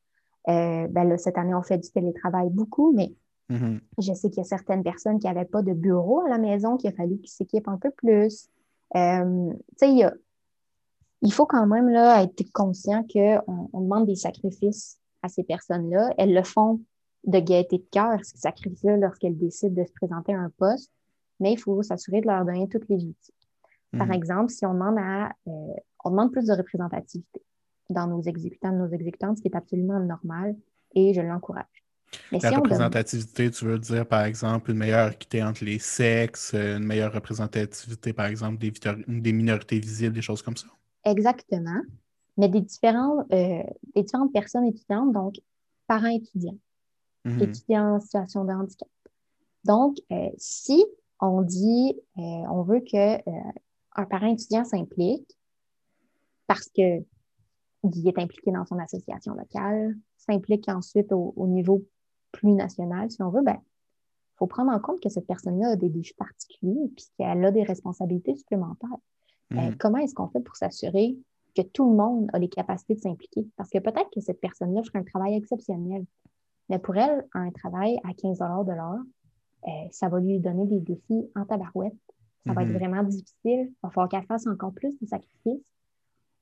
[0.47, 3.13] ben là, cette année, on fait du télétravail beaucoup, mais
[3.51, 3.79] Mm-hmm.
[3.99, 6.77] Je sais qu'il y a certaines personnes qui n'avaient pas de bureau à la maison,
[6.77, 8.47] qu'il a fallu qu'ils s'équipent un peu plus.
[8.95, 10.11] Euh, il,
[11.21, 16.09] il faut quand même là, être conscient qu'on on demande des sacrifices à ces personnes-là.
[16.17, 16.79] Elles le font
[17.25, 20.91] de gaieté de cœur, ces sacrifices-là, lorsqu'elles décident de se présenter à un poste,
[21.39, 23.33] mais il faut s'assurer de leur donner tous les outils.
[23.97, 24.13] Par mm-hmm.
[24.13, 25.73] exemple, si on demande à euh,
[26.03, 27.43] on demande plus de représentativité
[27.89, 30.55] dans nos exécutants, nos exécutantes, ce qui est absolument normal
[30.95, 31.80] et je l'encourage
[32.31, 37.13] la représentativité, tu veux dire, par exemple, une meilleure équité entre les sexes, une meilleure
[37.13, 38.71] représentativité, par exemple, des,
[39.07, 40.67] des minorités visibles, des choses comme ça?
[41.05, 41.81] Exactement.
[42.37, 43.63] Mais des, différents, euh,
[43.95, 45.35] des différentes personnes étudiantes, donc
[45.87, 46.57] parents étudiants,
[47.25, 47.43] mm-hmm.
[47.43, 48.89] étudiants en situation de handicap.
[49.63, 50.83] Donc, euh, si
[51.19, 53.17] on dit, euh, on veut que
[53.93, 55.37] un parent étudiant s'implique
[56.47, 57.03] parce que
[57.83, 61.83] il est impliqué dans son association locale, s'implique ensuite au, au, niveau
[62.31, 63.59] plus nationale, si on veut, il ben,
[64.37, 67.63] faut prendre en compte que cette personne-là a des défis particuliers puis qu'elle a des
[67.63, 68.89] responsabilités supplémentaires.
[69.49, 69.77] Ben, mm.
[69.77, 71.17] comment est-ce qu'on fait pour s'assurer
[71.55, 73.47] que tout le monde a les capacités de s'impliquer?
[73.57, 76.05] Parce que peut-être que cette personne-là ferait un travail exceptionnel,
[76.69, 79.03] mais pour elle, un travail à 15 de l'heure,
[79.67, 81.93] euh, ça va lui donner des défis en tabarouette.
[82.45, 82.73] Ça va être mm-hmm.
[82.73, 83.35] vraiment difficile.
[83.45, 85.61] Il va falloir qu'elle fasse encore plus de sacrifices.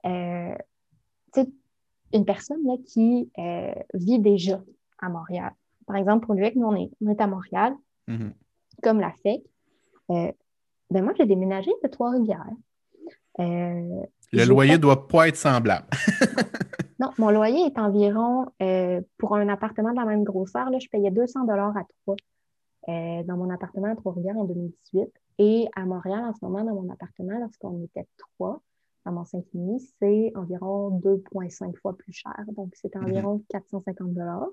[0.05, 0.55] Euh,
[2.13, 4.61] une personne là, qui euh, vit déjà
[4.99, 5.53] à Montréal,
[5.89, 7.73] par exemple, pour l'UEC, nous, on est, à Montréal,
[8.07, 8.31] mm-hmm.
[8.83, 9.41] comme la FEC.
[10.11, 10.31] Euh,
[10.91, 12.45] ben moi, j'ai déménagé de Trois-Rivières.
[13.39, 15.87] Euh, le loyer ne doit pas être semblable.
[16.99, 20.87] non, mon loyer est environ, euh, pour un appartement de la même grosseur, là, je
[20.89, 22.15] payais 200 à trois
[22.87, 25.09] dans mon appartement à Trois-Rivières en 2018.
[25.39, 28.61] Et à Montréal, en ce moment, dans mon appartement, lorsqu'on était trois,
[29.07, 32.43] dans mon 5,5, c'est environ 2,5 fois plus cher.
[32.55, 33.05] Donc, c'est mhm.
[33.05, 34.49] environ 450 dollars.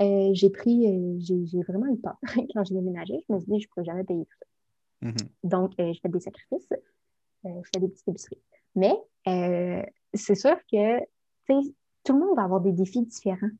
[0.00, 2.16] Euh, j'ai pris, euh, j'ai vraiment eu peur
[2.54, 3.14] quand j'ai déménagé.
[3.28, 5.08] Je me suis dit, je ne pourrais jamais payer tout ça.
[5.08, 5.28] Mhm.
[5.44, 6.68] Donc, euh, je fais des sacrifices,
[7.44, 8.40] je fais des petites épiceries.
[8.74, 8.94] Mais
[10.14, 10.98] c'est sûr que
[12.04, 13.50] tout le monde va avoir des défis différents.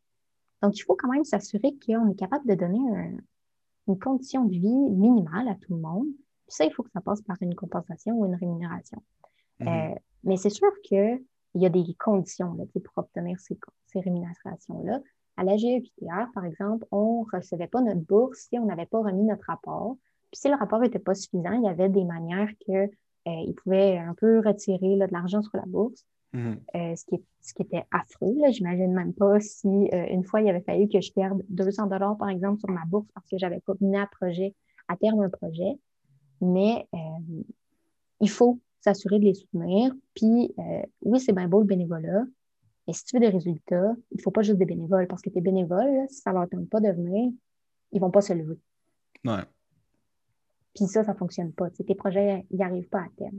[0.62, 2.78] Donc, il faut quand même s'assurer qu'on est capable de donner
[3.88, 6.06] une condition de vie minimale à tout le monde.
[6.46, 9.02] Puis ça, il faut que ça passe par une compensation ou une rémunération.
[9.60, 9.94] Mhm.
[10.24, 11.22] mais c'est sûr qu'il
[11.54, 13.56] y a des conditions là, pour obtenir ces,
[13.86, 15.00] ces rémunérations-là.
[15.36, 19.00] À la GEQTR, par exemple, on ne recevait pas notre bourse si on n'avait pas
[19.00, 19.96] remis notre rapport.
[20.30, 22.90] Puis si le rapport n'était pas suffisant, il y avait des manières qu'ils
[23.28, 26.58] euh, pouvaient un peu retirer de l'argent sur la bourse, mhm.
[26.74, 28.34] euh, ce, qui ce, qui était affreux.
[28.50, 32.16] J'imagine même pas si euh, une fois il avait fallu que je perde 200 dollars,
[32.18, 34.54] par exemple, sur ma bourse parce que je n'avais pas mené à, projet,
[34.88, 35.78] à terme un projet.
[36.40, 36.88] Mais
[38.20, 39.94] il faut s'assurer de les soutenir.
[40.14, 40.52] Puis
[41.02, 42.24] oui, c'est bien beau le bénévolat,
[42.88, 45.30] et si tu veux des résultats, il ne faut pas juste des bénévoles, parce que
[45.30, 47.32] tes bénévoles, si ça ne leur tente pas de venir,
[47.92, 48.58] ils ne vont pas se lever.
[49.24, 49.44] Ouais.
[50.74, 51.70] Puis ça, ça ne fonctionne pas.
[51.70, 53.38] tes projets n'y arrivent pas à terme.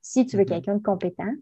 [0.00, 1.34] Si tu veux quelqu'un de compétent,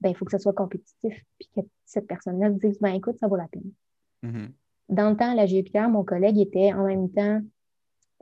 [0.00, 3.26] ben, il faut que ce soit compétitif, puis que cette personne-là dise, ben, écoute, ça
[3.26, 3.70] vaut la peine.
[4.22, 4.50] Mm-hmm.
[4.90, 7.40] Dans le temps, à la GEPR, mon collègue était en même temps,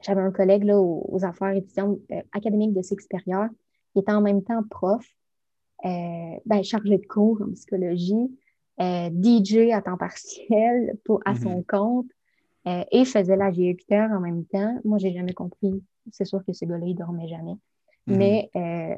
[0.03, 3.49] j'avais un collègue là, aux, affaires étudiantes euh, académiques de cycle supérieur,
[3.93, 5.05] qui était en même temps prof,
[5.85, 8.30] euh, ben, chargé de cours en psychologie,
[8.83, 11.64] euh, DJ à temps partiel pour, à son mhm.
[11.64, 12.11] compte
[12.66, 14.80] euh, et faisait la GEQTR en même temps.
[14.85, 15.83] Moi, j'ai jamais compris.
[16.11, 17.57] C'est sûr que ce gars-là, il dormait jamais.
[18.07, 18.16] Mhm.
[18.16, 18.97] Mais, euh,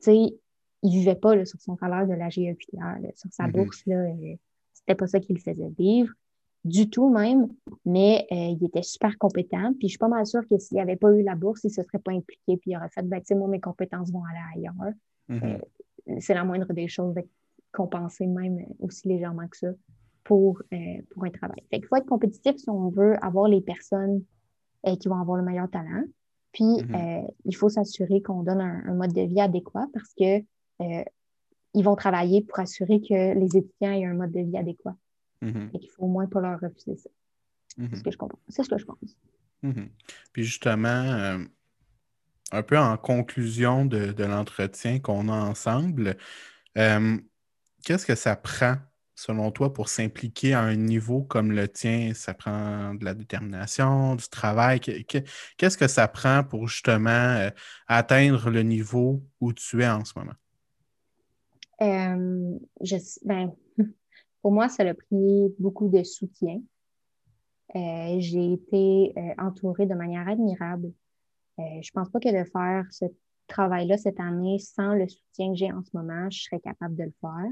[0.00, 0.34] tu sais,
[0.82, 3.52] il vivait pas sur son salaire de la GEQTR, sur sa mhm.
[3.52, 3.82] bourse.
[3.86, 4.04] Là,
[4.74, 6.12] c'était pas ça qu'il faisait vivre
[6.64, 7.48] du tout même,
[7.84, 9.72] mais il était super compétent.
[9.78, 11.82] Puis je suis pas mal sûre que s'il avait pas eu la bourse, il se
[11.82, 14.66] serait pas impliqué, puis il aurait fait, ben, tu sais, moi, mes compétences vont aller
[14.66, 15.52] ailleurs.
[16.20, 17.14] c'est la moindre des choses
[17.74, 19.68] compenser même aussi légèrement que ça
[20.22, 20.76] pour, euh,
[21.10, 21.62] pour un travail.
[21.70, 24.22] Fait qu'il faut être compétitif si on veut avoir les personnes
[24.86, 26.04] euh, qui vont avoir le meilleur talent.
[26.52, 30.42] Puis, euh, il faut s'assurer qu'on donne un, mode de vie adéquat parce que
[31.76, 34.96] ils vont travailler pour assurer que les étudiants aient un mode de vie adéquat.
[35.42, 35.70] Mm-hmm.
[35.74, 37.10] Et qu'il faut au moins pas leur refuser ça.
[37.76, 38.38] C'est ce que je comprends.
[38.48, 39.18] C'est ce que je pense.
[40.32, 41.40] Puis justement,
[42.52, 46.16] un peu en conclusion de, de l'entretien qu'on a ensemble,
[47.84, 48.76] qu'est-ce que ça prend,
[49.14, 52.12] selon toi, pour s'impliquer à un niveau comme le tien?
[52.14, 54.80] Ça prend de la détermination, du travail?
[54.80, 57.50] Qu'est-ce que ça prend pour justement euh,
[57.86, 60.34] atteindre le niveau où tu es en ce moment?
[61.82, 62.58] Euh,
[63.24, 63.52] ben,
[64.42, 66.60] pour moi, ça a pris beaucoup de soutien.
[67.76, 70.92] Euh, j'ai été entourée de manière admirable.
[71.58, 73.06] je ne pense pas que de faire ce
[73.48, 77.04] travail-là cette année sans le soutien que j'ai en ce moment, je serais capable de
[77.04, 77.50] le faire.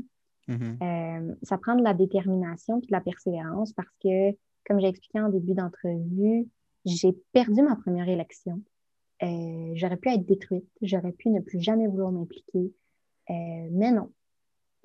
[0.49, 0.83] Mm-hmm.
[0.83, 4.33] Euh, ça prend de la détermination et de la persévérance parce que,
[4.67, 6.49] comme j'ai expliqué en début d'entrevue,
[6.85, 8.61] j'ai perdu ma première élection.
[9.23, 12.73] Euh, j'aurais pu être détruite, j'aurais pu ne plus jamais vouloir m'impliquer.
[13.31, 14.11] Euh, mais non,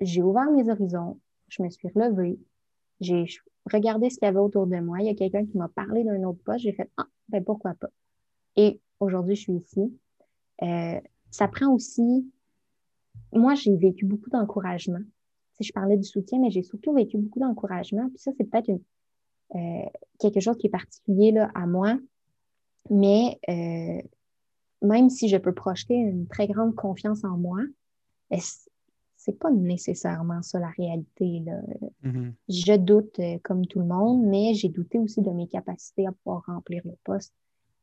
[0.00, 2.38] j'ai ouvert mes horizons, je me suis relevée,
[3.00, 3.26] j'ai
[3.66, 5.00] regardé ce qu'il y avait autour de moi.
[5.00, 7.74] Il y a quelqu'un qui m'a parlé d'un autre poste, j'ai fait Ah, ben pourquoi
[7.74, 7.88] pas?
[8.54, 9.92] Et aujourd'hui, je suis ici.
[11.30, 12.30] ça prend aussi.
[13.32, 15.02] Moi, j'ai vécu beaucoup d'encouragement
[15.60, 18.08] je parlais du soutien, mais j'ai surtout vécu beaucoup d'encouragement.
[18.08, 18.70] Puis ça, c'est peut-être
[19.54, 19.88] euh,
[20.18, 21.98] quelque chose qui est particulier là, à moi.
[22.90, 24.02] Mais euh,
[24.82, 27.60] même si je peux projeter une très grande confiance en moi,
[29.16, 31.40] c'est pas nécessairement ça la réalité.
[31.40, 31.60] Là.
[32.04, 32.32] Mm-hmm.
[32.48, 36.12] Je doute euh, comme tout le monde, mais j'ai douté aussi de mes capacités à
[36.12, 37.34] pouvoir remplir le poste.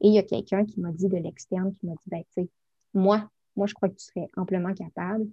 [0.01, 2.43] Et il y a quelqu'un qui m'a dit de l'externe, qui m'a dit, ben, tu
[2.43, 2.49] sais,
[2.93, 5.27] moi, moi, je crois que tu serais amplement capable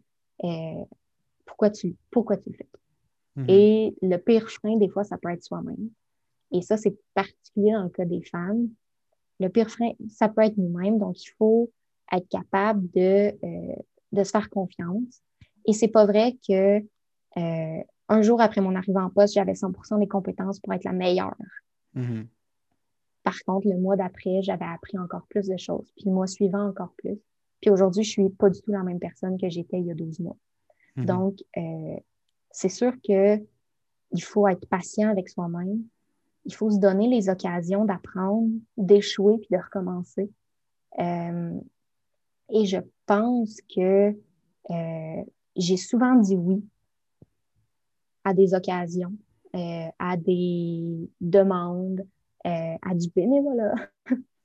[1.53, 2.69] pourquoi tu, pourquoi tu le fais.
[3.37, 3.47] Mhm.
[3.49, 5.91] Et le pire frein, des fois, ça peut être soi-même.
[6.51, 8.69] Et ça, c'est particulier dans le cas des femmes.
[9.39, 10.99] Le pire frein, ça peut être nous-mêmes.
[10.99, 11.71] Donc, il faut
[12.11, 13.77] être capable de, euh,
[14.13, 15.23] de se faire confiance.
[15.67, 19.99] Et c'est pas vrai que euh, un jour après mon arrivée en poste, j'avais 100%
[19.99, 21.37] des compétences pour être la meilleure.
[21.95, 22.27] Mhm.
[23.23, 25.93] Par contre, le mois d'après, j'avais appris encore plus de choses.
[25.97, 27.19] Puis le mois suivant, encore plus.
[27.61, 29.95] Puis aujourd'hui, je suis pas du tout la même personne que j'étais il y a
[29.95, 30.37] 12 mois.
[30.97, 31.07] Mhm.
[31.07, 31.97] Donc, euh,
[32.51, 33.47] c'est sûr qu'il
[34.21, 35.83] faut être patient avec soi-même.
[36.45, 40.31] Il faut se donner les occasions d'apprendre, d'échouer puis de recommencer.
[40.99, 41.59] Euh,
[42.51, 44.15] et je pense que
[44.71, 45.25] euh,
[45.57, 46.65] j'ai souvent dit oui
[48.25, 49.13] à des occasions,
[49.55, 52.07] à des demandes,
[52.45, 53.75] à du bénévolat.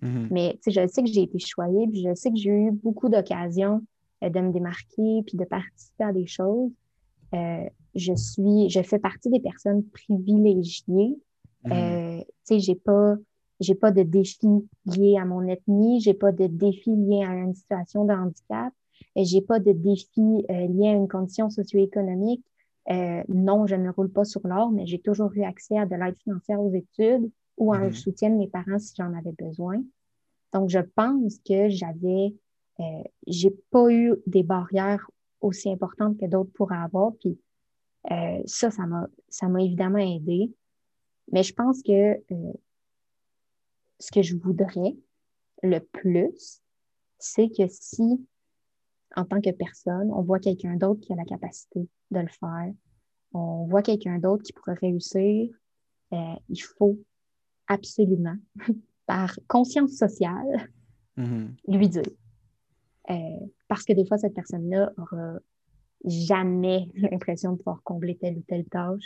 [0.01, 0.27] Mhm.
[0.31, 3.83] Mais je sais que j'ai été choyée, puis je sais que j'ai eu beaucoup d'occasions
[4.21, 6.71] de me démarquer, puis de participer à des choses.
[7.33, 7.63] Euh,
[7.95, 11.17] je suis, je fais partie des personnes privilégiées.
[11.65, 11.71] Mhm.
[11.71, 13.15] Euh, tu sais, j'ai pas,
[13.59, 14.47] j'ai pas de défis
[14.85, 18.73] liés à mon ethnie, j'ai pas de défis liés à une situation de handicap,
[19.15, 22.43] et j'ai pas de défis euh, liés à une condition socio-économique.
[22.89, 25.95] Euh, non, je ne roule pas sur l'or, mais j'ai toujours eu accès à de
[25.95, 27.93] l'aide financière aux études ou à un Mhm.
[27.93, 29.81] soutien de mes parents si j'en avais besoin.
[30.53, 32.33] Donc, je pense que j'avais,
[32.79, 35.09] euh, j'ai pas eu des barrières
[35.41, 37.13] aussi importantes que d'autres pourraient avoir.
[37.19, 37.39] Puis
[38.11, 40.53] euh, ça, ça m'a, ça m'a évidemment aidé.
[41.31, 42.53] Mais je pense que euh,
[43.99, 44.95] ce que je voudrais
[45.63, 46.61] le plus,
[47.19, 48.25] c'est que si,
[49.15, 52.71] en tant que personne, on voit quelqu'un d'autre qui a la capacité de le faire,
[53.33, 55.49] on voit quelqu'un d'autre qui pourrait réussir,
[56.13, 56.97] euh, il faut
[57.67, 58.37] absolument,
[59.05, 60.69] par conscience sociale,
[61.17, 61.55] Mhm.
[61.67, 62.03] lui dire.
[63.09, 65.39] Euh, parce que des fois, cette personne-là aura
[66.05, 69.05] jamais l'impression de pouvoir combler telle ou telle tâche.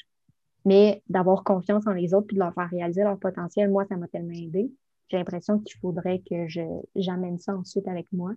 [0.63, 3.97] Mais d'avoir confiance en les autres puis de leur faire réaliser leur potentiel, moi, ça
[3.97, 4.71] m'a tellement aidé.
[5.09, 6.61] J'ai l'impression qu'il faudrait que je,
[6.95, 8.33] j'amène ça ensuite avec moi.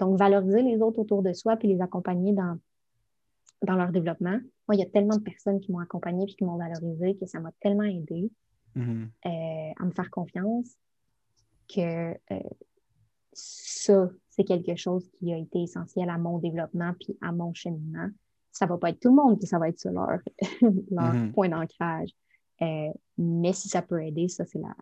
[0.00, 2.58] Donc, valoriser les autres autour de soi puis les accompagner dans,
[3.62, 4.38] dans leur développement.
[4.66, 7.26] Moi, il y a tellement de personnes qui m'ont accompagné puis qui m'ont valorisé que
[7.26, 8.30] ça m'a tellement aidé
[8.74, 9.10] Mhm.
[9.26, 10.76] euh, à me faire confiance
[11.68, 12.40] que euh,
[13.32, 18.08] ça, c'est quelque chose qui a été essentiel à mon développement puis à mon cheminement.
[18.52, 20.18] Ça va pas être tout le monde que ça va être sur leur,
[20.90, 21.32] leur Mhm.
[21.32, 22.10] point d'ancrage.
[22.62, 22.88] Euh,
[23.18, 24.74] mais si ça peut aider, ça, c'est la,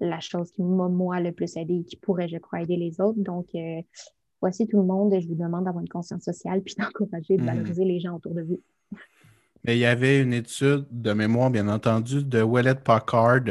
[0.00, 3.00] la chose qui m'a, moi, le plus aidé et qui pourrait, je crois, aider les
[3.00, 3.18] autres.
[3.18, 3.80] Donc, euh,
[4.40, 5.14] voici tout le monde.
[5.18, 7.46] Je vous demande d'avoir une conscience sociale puis d'encourager, de Mhm.
[7.46, 8.60] valoriser les gens autour de vous.
[9.64, 13.42] Mais il y avait une étude de mémoire, bien entendu, de Wallet Packard,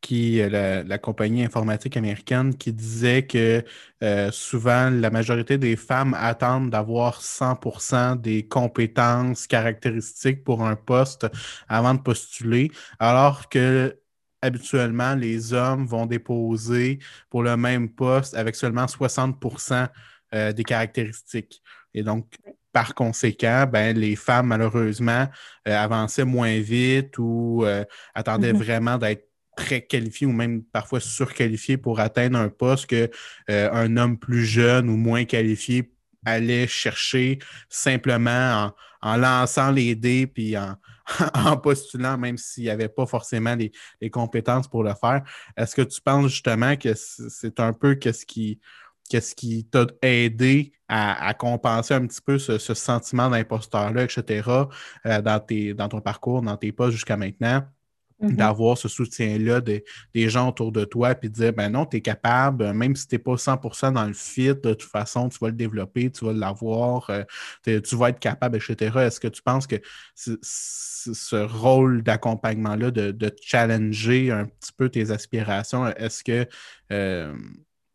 [0.00, 3.64] qui est la, la compagnie informatique américaine, qui disait que
[4.02, 11.26] euh, souvent la majorité des femmes attendent d'avoir 100% des compétences caractéristiques pour un poste
[11.68, 13.98] avant de postuler, alors que
[14.42, 16.98] habituellement les hommes vont déposer
[17.30, 19.88] pour le même poste avec seulement 60%
[20.34, 21.62] euh, des caractéristiques.
[21.94, 22.36] Et donc,
[22.76, 25.26] par conséquent, ben, les femmes, malheureusement,
[25.66, 27.82] euh, avançaient moins vite ou euh,
[28.14, 28.58] attendaient Mhm.
[28.62, 29.24] vraiment d'être
[29.56, 33.08] très qualifiées ou même parfois surqualifiées pour atteindre un poste que
[33.48, 35.90] euh, un homme plus jeune ou moins qualifié
[36.26, 37.38] allait chercher
[37.70, 40.76] simplement en, en lançant les dés puis en,
[41.34, 43.72] en postulant, même s'il n'y avait pas forcément les,
[44.02, 45.22] les compétences pour le faire.
[45.56, 48.60] Est-ce que tu penses justement que c'est un peu qu'est-ce qui
[49.08, 54.68] qu'est-ce qui t'a aidé à, à compenser un petit peu ce, ce sentiment d'imposteur-là, etc.,
[55.06, 57.64] euh, dans, tes, dans ton parcours, dans tes pas jusqu'à maintenant,
[58.18, 58.36] Mhm.
[58.36, 59.84] d'avoir ce soutien-là de-
[60.14, 62.96] des gens autour de toi, puis de dire, ben non, tu es capable, euh, même
[62.96, 66.10] si tu n'es pas 100% dans le fit, de toute façon, tu vas le développer,
[66.10, 67.24] tu vas l'avoir, euh,
[67.62, 69.04] tu vas être capable, etc.
[69.06, 69.76] Est-ce que tu penses que
[70.14, 76.46] ce- rôle d'accompagnement-là, de, de challenger un petit peu tes aspirations, est-ce que
[76.92, 77.34] euh,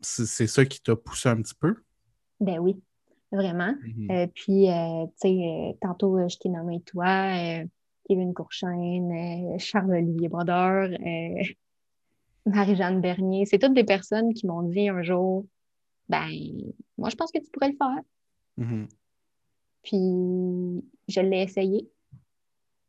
[0.02, 1.74] c'est ça qui t'a poussé un petit peu?
[2.40, 2.80] Ben oui,
[3.30, 3.74] vraiment.
[3.82, 4.10] Mhm.
[4.10, 7.64] Euh, puis, euh, tu sais, euh, tantôt, je t'ai nommé toi,
[8.08, 10.90] Kevin Courchaine, Charles-Olivier Brodeur,
[12.46, 13.46] Marie-Jeanne Bernier.
[13.46, 15.46] C'est toutes des personnes qui m'ont dit un jour,
[16.08, 16.28] ben,
[16.98, 18.02] moi, je pense que tu pourrais le faire.
[18.56, 18.88] Mhm.
[19.82, 21.88] Puis, je l'ai essayé.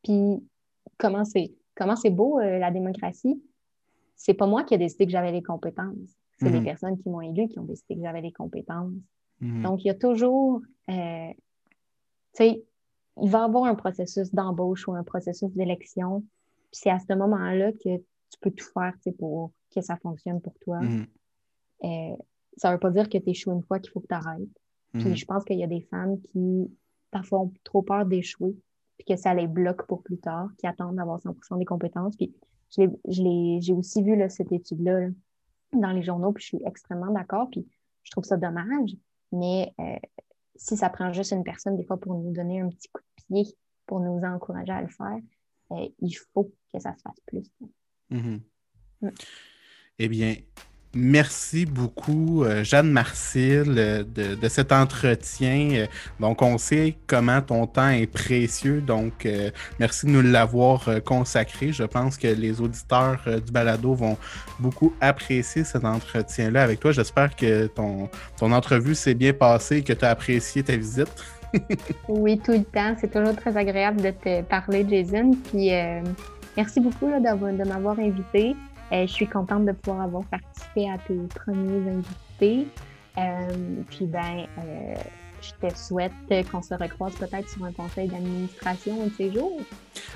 [0.04, 0.44] Puis,
[0.98, 3.42] comment c'est, comment c'est beau, euh, la démocratie?
[4.16, 6.18] C'est pas moi qui ai décidé que j'avais les compétences.
[6.44, 6.64] C'est les Mhm.
[6.66, 8.92] personnes qui m'ont élu qui ont décidé que j'avais les compétences.
[9.42, 9.64] Mhm.
[9.64, 11.36] Donc, il y a toujours, euh, tu
[12.34, 12.64] sais,
[13.22, 16.22] il va y avoir un processus d'embauche ou un processus d'élection.
[16.72, 19.98] Puis c'est à ce moment-là que tu peux tout faire, tu sais, pour que ça
[19.98, 20.80] fonctionne pour toi.
[20.82, 21.06] Mhm.
[21.84, 22.16] Euh,
[22.58, 24.42] ça ne veut pas dire que tu échoues une fois qu'il faut que tu arrêtes.
[24.94, 26.70] Puis je pense qu'il y a des femmes qui,
[27.10, 28.56] parfois, ont trop peur d'échouer,
[28.98, 32.16] puis que ça les bloque pour plus tard, qui attendent d'avoir 100% des compétences.
[32.16, 32.32] Puis
[33.08, 35.10] j'ai aussi vu là, cette étude-là là,
[35.80, 37.50] dans les journaux, puis je suis extrêmement d'accord.
[37.52, 37.68] Puis
[38.04, 38.96] je trouve ça dommage,
[39.32, 39.98] mais euh,
[40.56, 43.24] si ça prend juste une personne, des fois, pour nous donner un petit coup de
[43.42, 45.20] pied, pour nous encourager à le faire,
[45.72, 47.50] euh, il faut que ça se fasse plus.
[48.10, 48.42] Mhm.
[49.02, 49.10] Mm.
[50.00, 50.36] Eh bien,
[50.96, 55.70] merci beaucoup, euh, Jeanne Marcille, euh, de, de cet entretien.
[55.74, 55.86] Euh,
[56.20, 58.82] Donc, on sait comment ton temps est précieux.
[58.82, 59.28] Donc,
[59.80, 61.72] merci de nous l'avoir consacré.
[61.72, 64.18] Je pense que les auditeurs du balado vont
[64.60, 66.92] beaucoup apprécier cet entretien-là avec toi.
[66.92, 71.12] J'espère que ton, ton entrevue s'est bien passée et que tu as apprécié ta visite.
[72.08, 72.96] Oui, tout le temps.
[73.00, 75.32] C'est toujours très agréable de te parler, Jason.
[75.52, 75.70] Puis
[76.58, 78.56] merci beaucoup d'avoir- de m'avoir invité.
[78.94, 82.68] Je suis contente de pouvoir avoir participé à tes premiers invités.
[83.90, 84.46] puis ben,
[85.44, 86.12] je te souhaite
[86.52, 89.60] qu'on se recroise peut-être sur un conseil d'administration un de ces jours.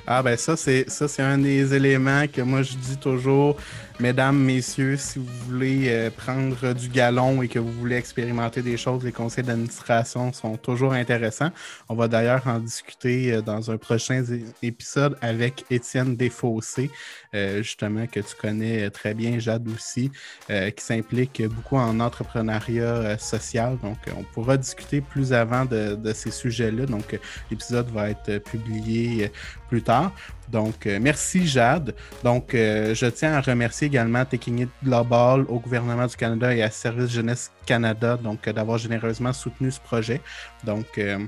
[0.06, 3.58] Ah ben ça, c'est ça, c'est un des éléments que moi je dis toujours.
[4.00, 8.78] Mesdames, messieurs, si vous voulez euh, prendre du galon et que vous voulez expérimenter des
[8.78, 11.50] choses, les conseils d'administration sont toujours intéressants.
[11.90, 14.24] On va d'ailleurs en discuter euh, dans un prochain
[14.62, 16.92] épisode avec Étienne Desfossés,
[17.34, 20.12] euh, justement, que tu connais très bien, Jade aussi,
[20.48, 23.80] qui s'implique beaucoup en entrepreneuriat social.
[23.82, 26.86] Donc, on pourra discuter plus avant de, de ces sujets-là.
[26.86, 27.20] Donc,
[27.50, 29.32] l'épisode va être publié
[29.68, 30.12] plus tard.
[30.50, 31.94] Donc, euh, merci Jade.
[32.24, 36.72] Donc, euh, je tiens à remercier également Taking Global au gouvernement du Canada et à
[36.72, 40.22] Service Jeunesse Canada donc d'avoir généreusement soutenu ce projet.
[40.64, 41.20] Donc, euh,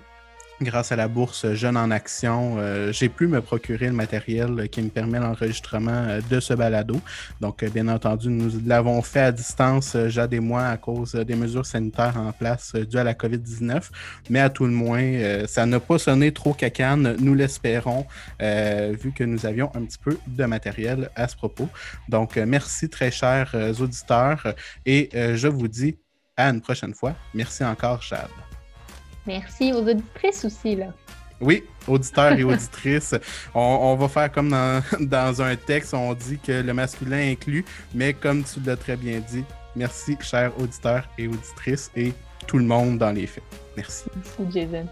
[0.62, 4.82] grâce à la bourse Jeunes en Action, euh, j'ai pu me procurer le matériel qui
[4.82, 7.00] me permet l'enregistrement euh, de ce balado.
[7.40, 11.36] Donc, euh, bien entendu, nous l'avons fait à distance, Jade et moi, à cause des
[11.36, 13.90] mesures sanitaires en place dues à la COVID-19.
[14.30, 18.06] Mais à tout le moins, ça n'a pas sonné trop cacane, nous l'espérons,
[18.40, 21.70] vu que nous avions un petit peu de matériel à ce propos.
[22.08, 24.54] Donc, merci très chers auditeurs
[24.86, 25.98] et je vous dis
[26.38, 27.16] à une prochaine fois.
[27.34, 28.49] Merci encore, Jade.
[29.30, 30.88] Merci aux auditrices aussi, là.
[31.40, 33.14] Oui, auditeurs et auditrices.
[33.54, 37.64] on, va faire comme dans, dans, un texte, on dit que le masculin inclut,
[37.94, 42.12] mais comme tu l'as très bien dit, merci, chers auditeurs et auditrices, et
[42.48, 43.44] tout le monde dans les faits.
[43.78, 44.06] Merci.
[44.16, 44.88] Merci, Jason.